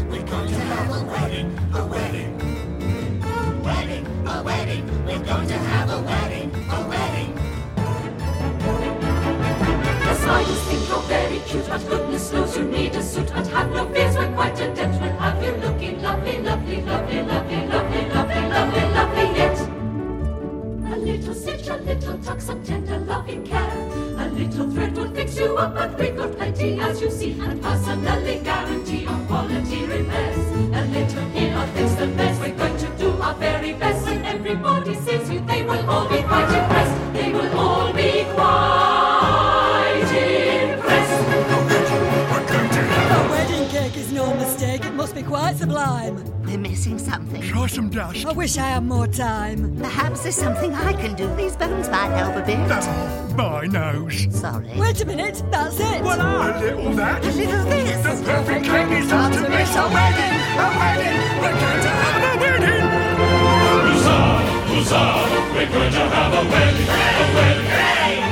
[0.10, 2.09] We're going to have a wedding, a wedding.
[5.30, 5.36] The
[10.16, 13.28] spiders think you're very cute, but goodness knows you need a suit.
[13.32, 15.00] But have no fears, we're quite adept.
[15.00, 19.60] We'll have you looking lovely, lovely, lovely, lovely, lovely, lovely, lovely, lovely yet.
[20.94, 23.72] A little stitch, a little tuck, some tender loving care.
[24.18, 27.62] A little thread will fix you up, but we've got plenty, as you see, and
[27.62, 30.38] personally guarantee on quality repairs.
[30.74, 32.08] A little here, I'll fix the
[35.10, 37.14] says you, they will all be quite impressed.
[37.14, 40.04] They will all be quite
[40.74, 41.22] impressed.
[43.12, 46.24] A wedding cake is no mistake, it must be quite sublime.
[46.46, 47.42] We're missing something.
[47.42, 48.26] Try some dust.
[48.26, 49.78] I wish I had more time.
[49.78, 51.28] Perhaps there's something I can do.
[51.36, 52.58] These bones might help a bit.
[52.60, 54.28] Oh, my nose.
[54.32, 54.68] Sorry.
[54.76, 56.02] Wait a minute, that's it.
[56.02, 57.24] Well, a little that.
[57.24, 58.04] A little this.
[58.04, 59.76] The perfect cake is hard to miss.
[59.76, 59.90] A
[64.90, 65.54] Huzzah.
[65.54, 67.70] We're going to have a wedding, a wedding.
[67.70, 68.26] Hey!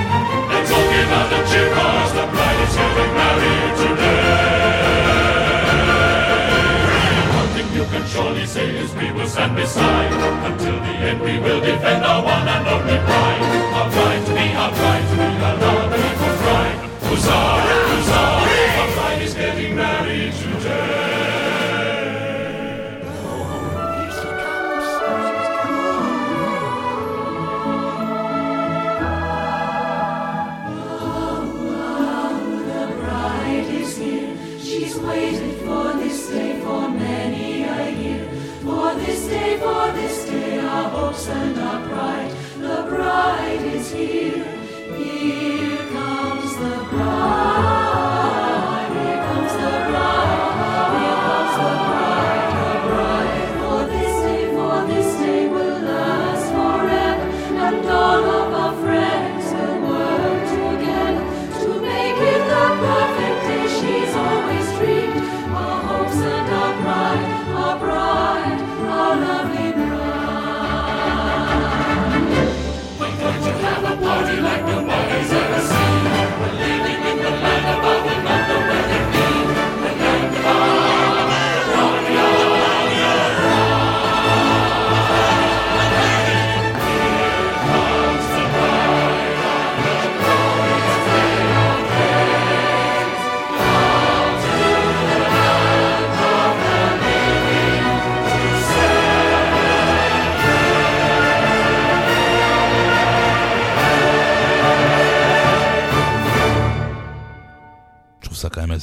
[0.50, 4.26] Let's all give out the cheer cause the bride is getting married today.
[7.38, 10.12] One thing you can surely say is we will stand beside.
[10.50, 13.42] Until the end we will defend our one and only pride.
[13.78, 16.78] Our bride to be, our bride to be, our love equal bride.
[17.06, 17.57] Huzzah,
[41.30, 42.32] and our pride.
[42.60, 44.46] The bride is here.
[44.96, 47.57] Here comes the bride.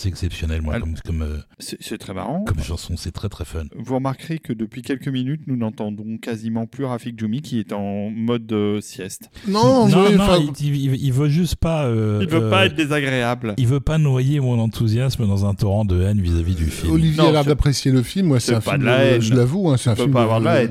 [0.04, 1.38] Assez exceptionnel, moi, comme, comme euh,
[1.80, 2.44] c'est très marrant.
[2.44, 3.64] Comme chanson, c'est très très fun.
[3.76, 8.10] Vous remarquerez que depuis quelques minutes, nous n'entendons quasiment plus Rafik Djoumi qui est en
[8.10, 9.30] mode euh, sieste.
[9.48, 11.86] Non, non, non il, veut juste pas.
[11.86, 13.54] Euh, il veut pas être désagréable.
[13.56, 16.92] Il veut pas noyer mon enthousiasme dans un torrent de haine vis-à-vis du film.
[16.92, 18.28] Olivier a l'air d'apprécier le film.
[18.28, 18.82] Moi, c'est un film.
[19.20, 20.14] je l'avoue, hein, c'est un film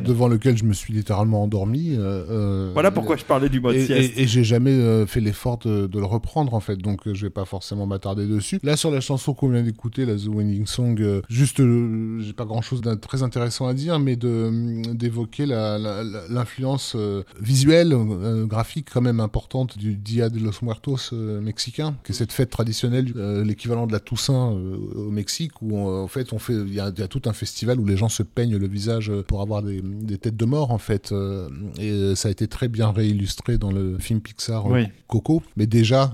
[0.04, 1.98] devant lequel je me suis littéralement endormi.
[2.74, 4.14] voilà pourquoi je parlais du mode et, sieste.
[4.18, 7.46] Et, j'ai jamais fait l'effort de, de, le reprendre en fait, donc je vais pas
[7.46, 8.60] forcément m'attarder dessus.
[8.64, 12.34] Là, sur la chanson qu'on vient d'écouter, la The Winning Song, euh, juste, euh, j'ai
[12.34, 17.96] pas grand chose de très intéressant à dire, mais de, d'évoquer l'influence euh, visuelle,
[18.46, 23.14] graphique quand même importante du Dia de los Muertos mexicain, qui est cette fête traditionnelle,
[23.46, 27.22] l'équivalent de la Toussaint au Mexique, où en fait, on fait, il y, a tout
[27.26, 30.72] un festival où les gens se peignent le visage pour avoir des, têtes de mort,
[30.72, 31.14] en fait.
[31.80, 34.66] et ça a été très bien réillustré dans le film Pixar
[35.08, 35.44] Coco.
[35.56, 36.14] Mais déjà,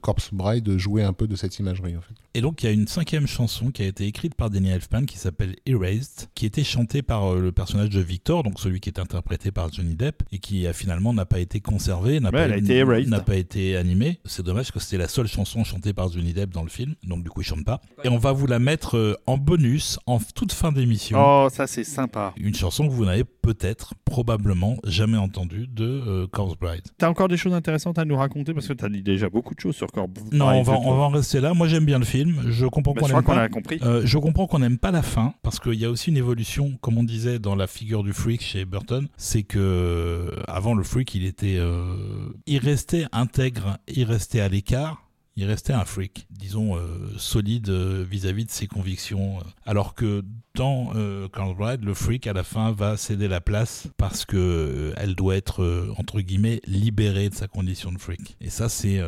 [0.00, 2.14] Corpse Bride jouait un peu de cette imagerie, en fait.
[2.34, 5.06] Et donc, il y a une cinquième chanson qui a été écrite par Danny Elfman
[5.06, 8.88] qui s'appelle Erased, qui était chantée par euh, le personnage de Victor, donc celui qui
[8.88, 12.48] est interprété par Johnny Depp, et qui a finalement n'a pas été conservé, n'a pas,
[12.48, 14.18] été n'a pas été animé.
[14.24, 17.22] C'est dommage que c'était la seule chanson chantée par Johnny Depp dans le film, donc
[17.22, 17.80] du coup, il chante pas.
[18.04, 21.18] Et on va vous la mettre euh, en bonus en toute fin d'émission.
[21.20, 22.32] Oh, ça c'est sympa.
[22.36, 26.82] Une chanson que vous n'avez peut-être, probablement, jamais entendue de euh, Corpse Bride.
[26.98, 28.54] T'as encore des choses intéressantes à nous raconter?
[28.54, 30.34] Parce que t'as dit déjà beaucoup de choses sur Corpse Bride.
[30.34, 31.54] Non, on va, on va en rester là.
[31.54, 32.44] Moi, j'aime bien le film.
[32.48, 33.48] Je comprends qu'on aime pas.
[33.82, 36.78] Euh, je comprends qu'on n'aime pas la fin parce qu'il y a aussi une évolution,
[36.80, 40.82] comme on disait dans la figure du freak chez Burton, c'est que euh, avant le
[40.82, 45.06] freak, il était, euh, il restait intègre, il restait à l'écart
[45.36, 46.76] il restait un freak, disons,
[47.16, 49.38] solide vis-à-vis de ses convictions.
[49.64, 50.22] Alors que
[50.54, 54.92] dans euh, Bride, le freak, à la fin, va céder la place parce que euh,
[54.96, 58.36] elle doit être, entre guillemets, libérée de sa condition de freak.
[58.40, 59.00] Et ça, c'est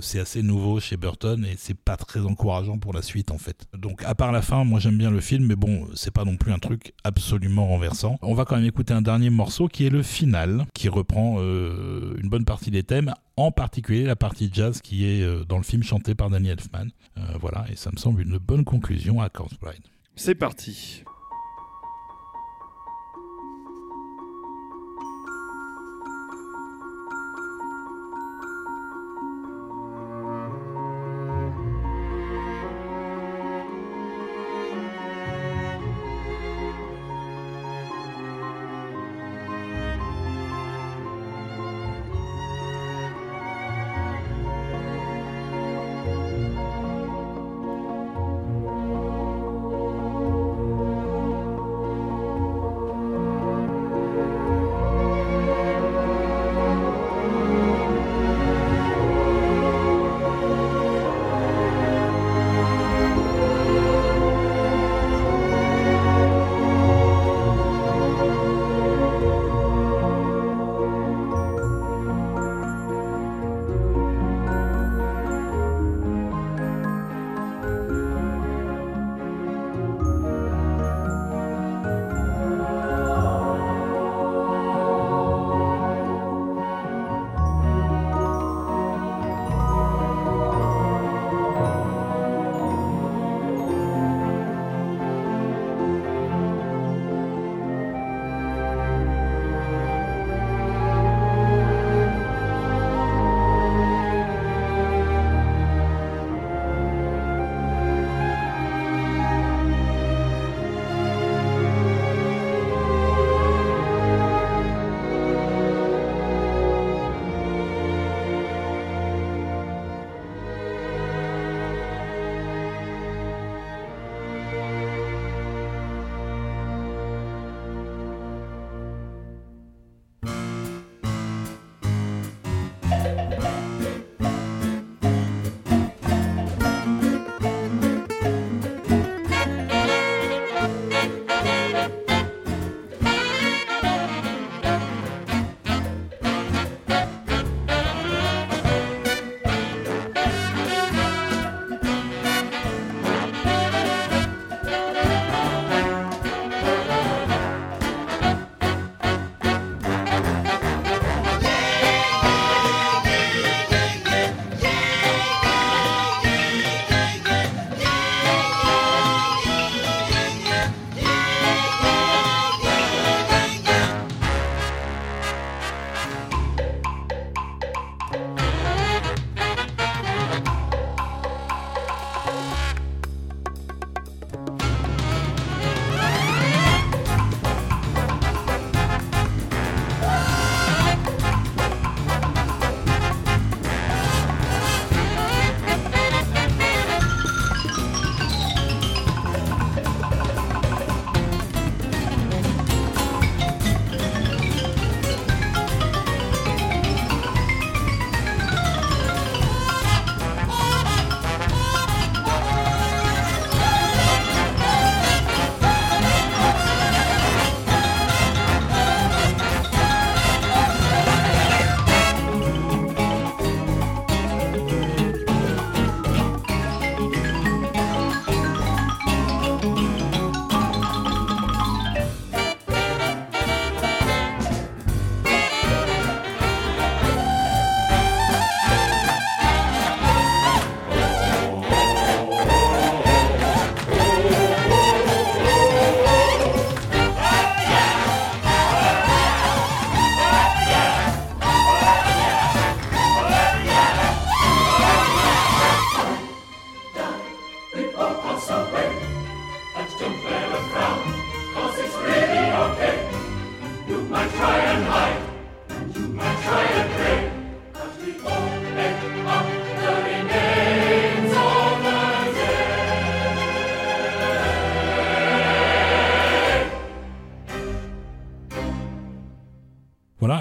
[0.00, 3.66] c'est assez nouveau chez Burton et c'est pas très encourageant pour la suite, en fait.
[3.76, 6.36] Donc, à part la fin, moi, j'aime bien le film, mais bon, c'est pas non
[6.36, 8.18] plus un truc absolument renversant.
[8.22, 12.28] On va quand même écouter un dernier morceau qui est le final, qui reprend une
[12.28, 15.82] bonne partie des thèmes en particulier la partie jazz qui est euh, dans le film
[15.82, 16.88] chanté par Danny Elfman.
[17.18, 19.82] Euh, voilà, et ça me semble une bonne conclusion à Corpse Bride.
[20.16, 21.04] C'est parti.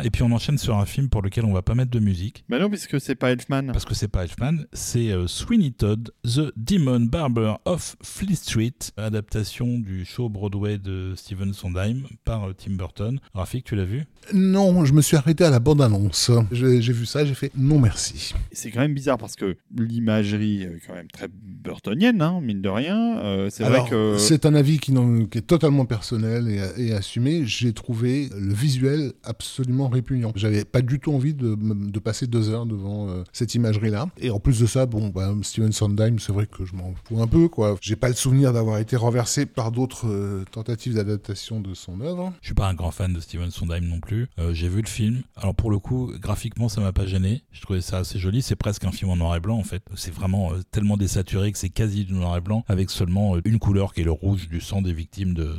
[0.05, 2.43] Et puis on enchaîne sur un film pour lequel on va pas mettre de musique.
[2.49, 3.67] Bah non, puisque c'est pas Elfman.
[3.67, 8.73] Parce que c'est pas Elfman, c'est euh, Sweeney Todd, The Demon Barber of Fleet Street,
[8.97, 13.21] adaptation du show Broadway de Steven Sondheim par euh, Tim Burton.
[13.33, 14.03] Rafik, tu l'as vu?
[14.33, 16.31] Non, je me suis arrêté à la bande-annonce.
[16.51, 18.33] J'ai vu ça, j'ai fait non merci.
[18.51, 22.69] C'est quand même bizarre parce que l'imagerie est quand même très burtonienne, hein, mine de
[22.69, 23.19] rien.
[23.19, 24.17] Euh, c'est vrai que.
[24.17, 24.93] C'est un avis qui,
[25.31, 27.45] qui, est totalement personnel et, et assumé.
[27.45, 30.31] J'ai trouvé le visuel absolument répugnant.
[30.35, 31.55] J'avais pas du tout envie de,
[31.99, 34.09] passer deux heures devant euh, cette imagerie-là.
[34.17, 37.21] Et en plus de ça, bon, bah, Steven Sondheim, c'est vrai que je m'en fous
[37.21, 37.77] un peu, quoi.
[37.79, 42.33] J'ai pas le souvenir d'avoir été renversé par d'autres euh, tentatives d'adaptation de son œuvre.
[42.41, 44.27] Je suis pas un grand fan de Steven Sondheim non plus.
[44.37, 45.21] Euh, j'ai vu le film.
[45.37, 47.43] Alors pour le coup, graphiquement, ça m'a pas gêné.
[47.51, 48.41] Je trouvais ça assez joli.
[48.41, 49.83] C'est presque un film en noir et blanc en fait.
[49.95, 53.93] C'est vraiment tellement désaturé que c'est quasi du noir et blanc avec seulement une couleur
[53.93, 55.55] qui est le rouge du sang des victimes de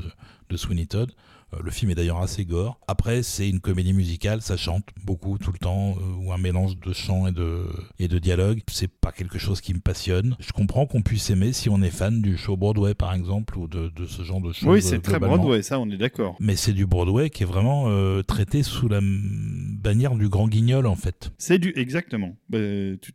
[0.57, 1.11] Sweeney Todd.
[1.55, 2.79] Euh, le film est d'ailleurs assez gore.
[2.87, 6.79] Après, c'est une comédie musicale, ça chante beaucoup tout le temps, euh, ou un mélange
[6.79, 7.67] de chant et de,
[7.99, 8.61] et de dialogue.
[8.71, 10.37] C'est pas quelque chose qui me passionne.
[10.41, 13.67] Je comprends qu'on puisse aimer si on est fan du show Broadway, par exemple, ou
[13.67, 14.69] de, de ce genre de choses.
[14.69, 16.37] Oui, c'est très Broadway, ça, on est d'accord.
[16.41, 20.87] Mais c'est du Broadway qui est vraiment euh, traité sous la bannière du grand guignol,
[20.87, 21.31] en fait.
[21.39, 22.37] C'est du, exactement.
[22.49, 22.59] Bah,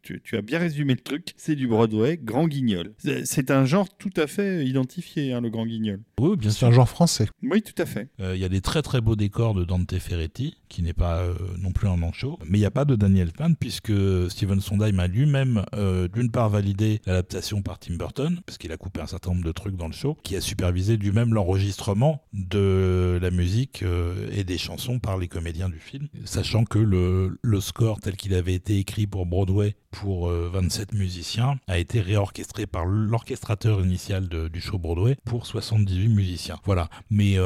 [0.03, 1.33] tu, tu, as bien résumé le truc.
[1.37, 2.93] C'est du Broadway, grand guignol.
[3.23, 6.01] C'est un genre tout à fait identifié, hein, le grand guignol.
[6.19, 6.59] Oui, bien sûr.
[6.59, 7.27] C'est un genre français.
[7.43, 8.09] Oui, tout à fait.
[8.35, 11.33] Il y a des très très beaux décors de Dante Ferretti, qui n'est pas euh,
[11.57, 12.39] non plus un manchot.
[12.45, 13.91] Mais il n'y a pas de Daniel Pan, puisque
[14.29, 18.77] Steven Sondheim a lui-même, euh, d'une part, validé l'adaptation par Tim Burton, parce qu'il a
[18.77, 23.19] coupé un certain nombre de trucs dans le show, qui a supervisé lui-même l'enregistrement de
[23.21, 27.61] la musique euh, et des chansons par les comédiens du film, sachant que le, le
[27.61, 32.85] score tel qu'il avait été écrit pour Broadway pour 27 musiciens a été réorchestré par
[32.85, 36.57] l'orchestrateur initial du show Broadway pour 78 musiciens.
[36.63, 36.89] Voilà.
[37.09, 37.37] Mais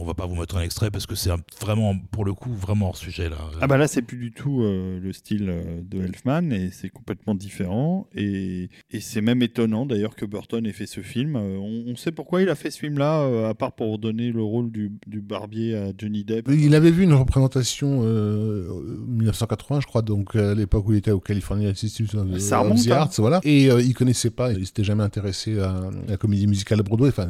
[0.00, 1.30] on va pas vous mettre un extrait parce que c'est
[1.60, 3.36] vraiment, pour le coup, vraiment hors sujet là.
[3.60, 6.88] Ah bah là, c'est plus du tout euh, le style euh, de Elfman et c'est
[6.88, 8.08] complètement différent.
[8.14, 11.36] Et, et c'est même étonnant d'ailleurs que Burton ait fait ce film.
[11.36, 14.70] Euh, on, sait pourquoi il a fait ce film-là, à part pour donner le rôle
[14.70, 16.48] du, du, barbier à Johnny Depp.
[16.48, 21.18] Il avait vu une représentation 1980, je crois, donc à l'époque où il était au
[21.18, 22.92] California Institute of, the hein.
[22.92, 23.40] Arts, voilà.
[23.42, 27.08] Et il connaissait pas, il s'était jamais intéressé à, la comédie musicale de Broadway.
[27.08, 27.28] Enfin,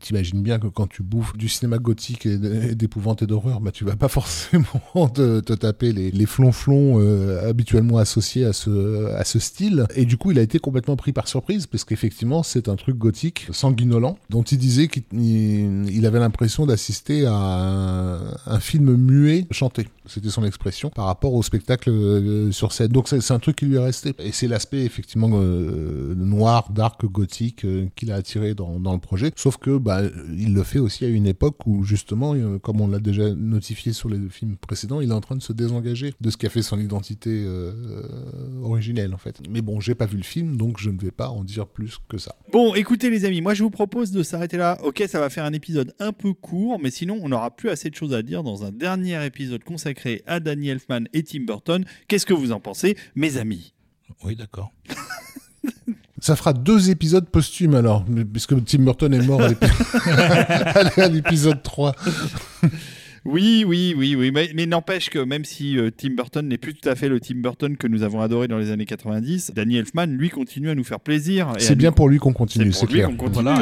[0.00, 1.95] t'imagines bien que quand tu bouffes du cinéma gothique
[2.26, 7.98] et d'épouvante et d'horreur, bah, tu vas pas forcément te, taper les, flonflons euh, habituellement
[7.98, 9.86] associés à ce, style.
[9.94, 12.96] Et du coup, il a été complètement pris par surprise, parce qu'effectivement, c'est un truc
[12.96, 17.32] gothique, sanguinolent, dont il disait qu'il il avait l'impression d'assister à
[18.46, 19.86] un, film muet chanté.
[20.06, 22.88] C'était son expression par rapport au spectacle euh, sur scène.
[22.88, 24.14] Donc c'est un truc qui lui est resté.
[24.18, 29.32] Et c'est l'aspect effectivement euh, noir, dark, gothique qu'il a attiré dans, dans, le projet.
[29.36, 30.02] Sauf que bah,
[30.36, 33.92] il le fait aussi à une époque où justement, euh, comme on l'a déjà notifié
[33.92, 36.50] sur les films précédents, il est en train de se désengager de ce qui a
[36.50, 37.72] fait son identité euh,
[38.62, 39.40] originelle en fait.
[39.48, 41.98] Mais bon, j'ai pas vu le film, donc je ne vais pas en dire plus
[42.08, 42.36] que ça.
[42.52, 44.78] Bon, écoutez les amis, moi je vous propose de s'arrêter là.
[44.82, 47.90] Ok, ça va faire un épisode un peu court, mais sinon on n'aura plus assez
[47.90, 51.84] de choses à dire dans un dernier épisode consacré à Danny Elfman et Tim Burton.
[52.08, 53.74] Qu'est-ce que vous en pensez, mes amis?
[54.24, 54.72] Oui, d'accord.
[56.20, 59.48] Ça fera deux épisodes posthumes alors, puisque Tim Burton est mort à
[61.08, 61.94] l'épisode 3.
[63.26, 66.88] Oui, oui, oui, oui, mais, n'empêche que même si euh, Tim Burton n'est plus tout
[66.88, 70.06] à fait le Tim Burton que nous avons adoré dans les années 90, Danny Elfman,
[70.06, 71.52] lui, continue à nous faire plaisir.
[71.58, 73.10] C'est bien pour lui qu'on continue, c'est clair.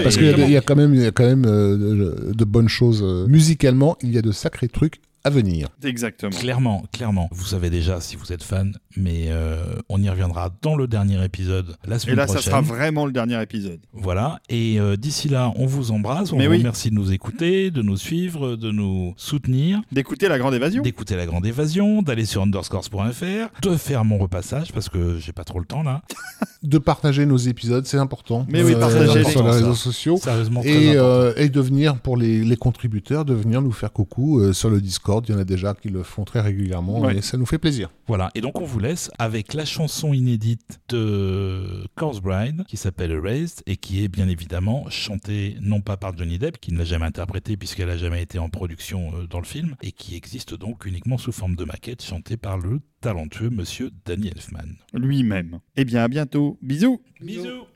[0.02, 3.02] Parce qu'il y, a quand même, il y a quand même euh, de bonnes choses
[3.02, 3.96] euh, musicalement.
[4.02, 5.68] Il y a de sacrés trucs à venir.
[5.82, 6.30] Exactement.
[6.30, 7.28] Clairement, clairement.
[7.32, 9.56] Vous savez déjà si vous êtes fan, mais euh,
[9.88, 12.30] on y reviendra dans le dernier épisode la semaine prochaine.
[12.30, 13.80] Et là, ça sera vraiment le dernier épisode.
[13.94, 14.38] Voilà.
[14.50, 16.30] Et euh, d'ici là, on vous embrasse.
[16.32, 19.80] On vous remercie de nous écouter, de nous suivre, de nous soutenir.
[19.92, 20.82] D'écouter La Grande Évasion.
[20.82, 25.44] D'écouter La Grande Évasion, d'aller sur underscores.fr, de faire mon repassage parce que j'ai pas
[25.44, 26.02] trop le temps là.
[26.62, 28.46] de partager nos épisodes, c'est important.
[28.50, 30.18] Mais oui, partager sur les réseaux sociaux.
[30.18, 34.52] Sérieusement, et, euh, et de venir pour les, les, contributeurs, de venir nous faire coucou
[34.52, 37.36] sur le Discord il y en a déjà qui le font très régulièrement et ça
[37.36, 37.90] nous fait plaisir.
[38.06, 43.10] Voilà, et donc on vous laisse avec la chanson inédite de Corse Bride qui s'appelle
[43.12, 46.84] Erased et qui est bien évidemment chantée non pas par Johnny Depp qui ne l'a
[46.84, 50.54] jamais interprétée puisqu'elle n'a jamais été en production euh, dans le film et qui existe
[50.54, 54.76] donc uniquement sous forme de maquette chantée par le talentueux monsieur Danny Elfman.
[54.92, 55.60] Lui-même.
[55.76, 56.58] Eh bien à bientôt.
[56.62, 57.00] Bisous.
[57.20, 57.66] Bisous.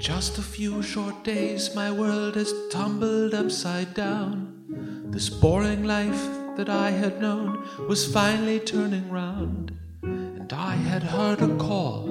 [0.00, 4.64] Just a few short days, my world has tumbled upside down.
[5.10, 11.42] This boring life that I had known was finally turning round, and I had heard
[11.42, 12.06] a call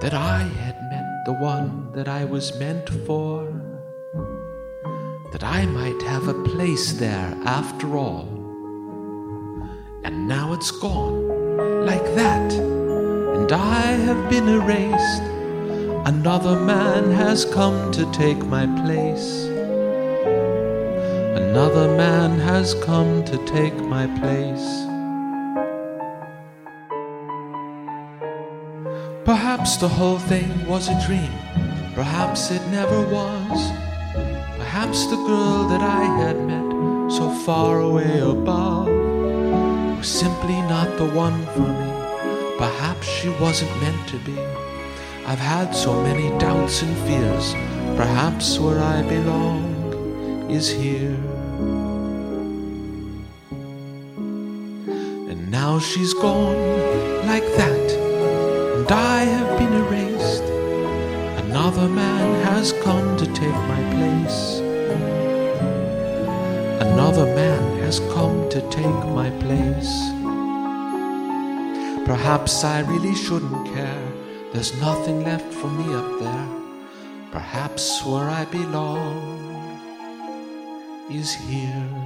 [0.00, 3.44] that I had met the one that I was meant for,
[5.32, 8.28] that I might have a place there after all.
[10.04, 15.37] And now it's gone like that, and I have been erased.
[16.08, 19.44] Another man has come to take my place.
[21.36, 24.68] Another man has come to take my place.
[29.26, 31.34] Perhaps the whole thing was a dream.
[31.94, 33.58] Perhaps it never was.
[34.56, 38.88] Perhaps the girl that I had met so far away above
[39.98, 41.92] was simply not the one for me.
[42.56, 44.57] Perhaps she wasn't meant to be.
[45.28, 47.52] I've had so many doubts and fears.
[47.98, 51.18] Perhaps where I belong is here.
[55.28, 56.56] And now she's gone
[57.26, 57.90] like that,
[58.78, 60.44] and I have been erased.
[61.44, 64.60] Another man has come to take my place.
[66.80, 69.92] Another man has come to take my place.
[72.06, 74.07] Perhaps I really shouldn't care.
[74.52, 76.48] There's nothing left for me up there.
[77.30, 79.38] Perhaps where I belong
[81.10, 81.97] is here.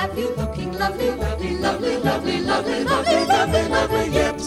[0.00, 4.40] Have you looking lovely, lovely, lovely, lovely, lovely, lovely, lovely, lovely yet.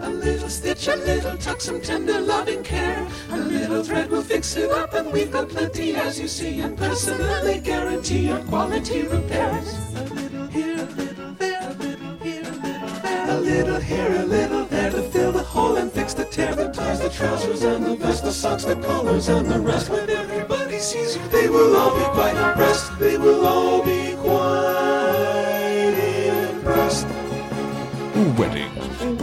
[0.00, 3.06] A little stitch, a little tuck, some tender loving care.
[3.30, 6.78] A little thread will fix it up, and we've got plenty, as you see, and
[6.78, 9.68] personally guarantee our quality repairs.
[9.94, 13.30] A little here, a little there, a little here, a little there.
[13.30, 16.54] A little here, a little there to fill the hole and fix the tear.
[16.54, 19.90] The ties, the trousers, and the vest, the socks, the collars, and the rest.
[19.90, 22.98] When everybody sees you, they will all be quite impressed.
[22.98, 23.37] They will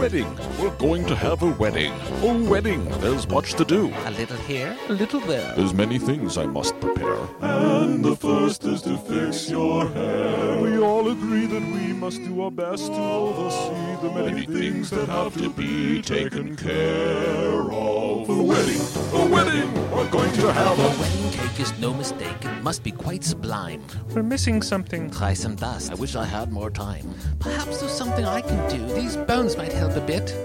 [0.06, 1.92] wedding, we're going to have a wedding,
[2.22, 2.84] a wedding.
[3.00, 3.92] There's much to do.
[4.04, 5.52] A little here, a little there.
[5.56, 7.18] There's many things I must prepare.
[7.40, 10.60] And the first is to fix your hair.
[10.62, 15.08] We all agree that we must do our best to oversee the many things that
[15.08, 18.05] have to be taken care of.
[18.36, 18.80] A wedding,
[19.14, 22.44] a wedding, we're going to have a wedding cake is no mistake.
[22.44, 23.82] It must be quite sublime.
[24.14, 25.10] We're missing something.
[25.10, 25.90] Try some dust.
[25.90, 27.14] I wish I had more time.
[27.38, 28.94] Perhaps there's something I can do.
[28.94, 30.36] These bones might help a bit.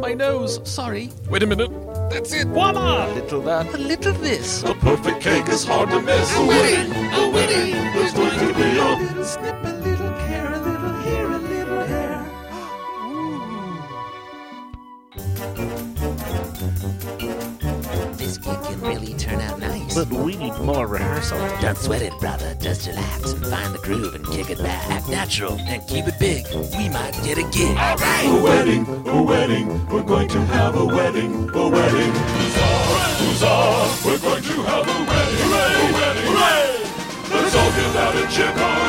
[0.00, 1.10] My nose, sorry.
[1.28, 1.72] Wait a minute.
[2.10, 2.46] That's it.
[2.46, 3.10] Voila!
[3.10, 4.62] A little that, a little this.
[4.62, 6.32] A perfect cake is hard to miss.
[6.36, 9.65] A wedding, a wedding, there's going to be a little snip,
[20.06, 20.10] out.
[20.10, 21.38] But we need more rehearsal.
[21.60, 22.54] Don't sweat it, brother.
[22.60, 24.90] Just relax and find the groove and kick it back.
[24.90, 26.46] Act natural and keep it big.
[26.76, 27.76] We might get a gig.
[27.76, 32.12] A wedding, a wedding, we're going to have a wedding, a wedding.
[32.12, 36.76] Huzzah, huzzah, we're going to have a wedding, a wedding, hooray!
[37.30, 38.85] Let's all get out and cheer, cause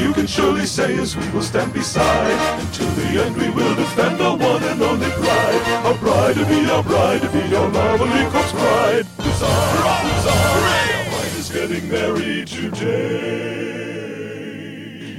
[0.00, 2.60] you can surely say is we will stand beside.
[2.60, 5.62] Until the end we will defend our one and only bride.
[5.86, 9.06] Our bride to be, our bride to be, our lovely corpse bride.
[9.18, 10.92] Huzzah, huzzah, hooray!
[10.96, 13.60] Our bride is getting married today.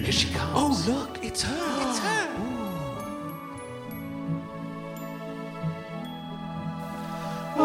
[0.03, 0.51] Here she comes.
[0.55, 1.89] Oh, look, it's her.
[1.89, 2.27] It's her.
[7.57, 7.63] Oh,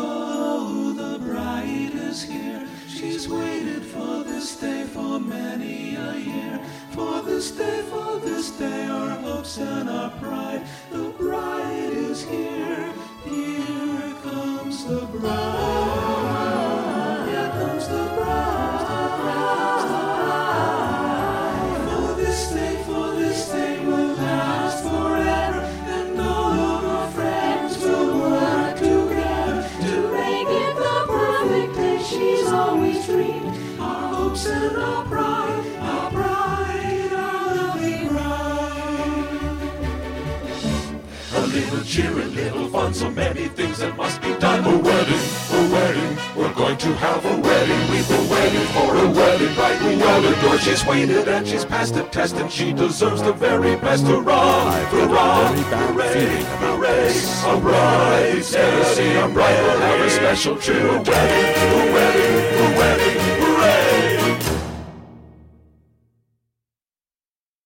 [0.00, 2.66] oh, the bride is here.
[2.98, 6.60] She's waited for this day for many a year.
[6.90, 10.66] For this day, for this day, our hopes and our pride.
[10.90, 12.92] The bride is here.
[13.24, 16.27] Here comes the bride.
[42.06, 44.64] A little fun, so many things that must be done.
[44.64, 47.90] A wedding, a wedding, we're going to have a wedding.
[47.90, 49.80] We've been waiting for a wedding, right?
[49.82, 50.58] We wedding, door.
[50.58, 54.04] She's waited and she's passed the test, and she deserves the very best.
[54.04, 54.70] Hurrah!
[54.90, 55.52] Hurrah!
[55.52, 56.44] Hooray!
[56.62, 57.08] Hooray!
[57.46, 60.54] A bride, Tennessee, a bride will have a special.
[60.54, 63.37] A wedding, a wedding, a wedding.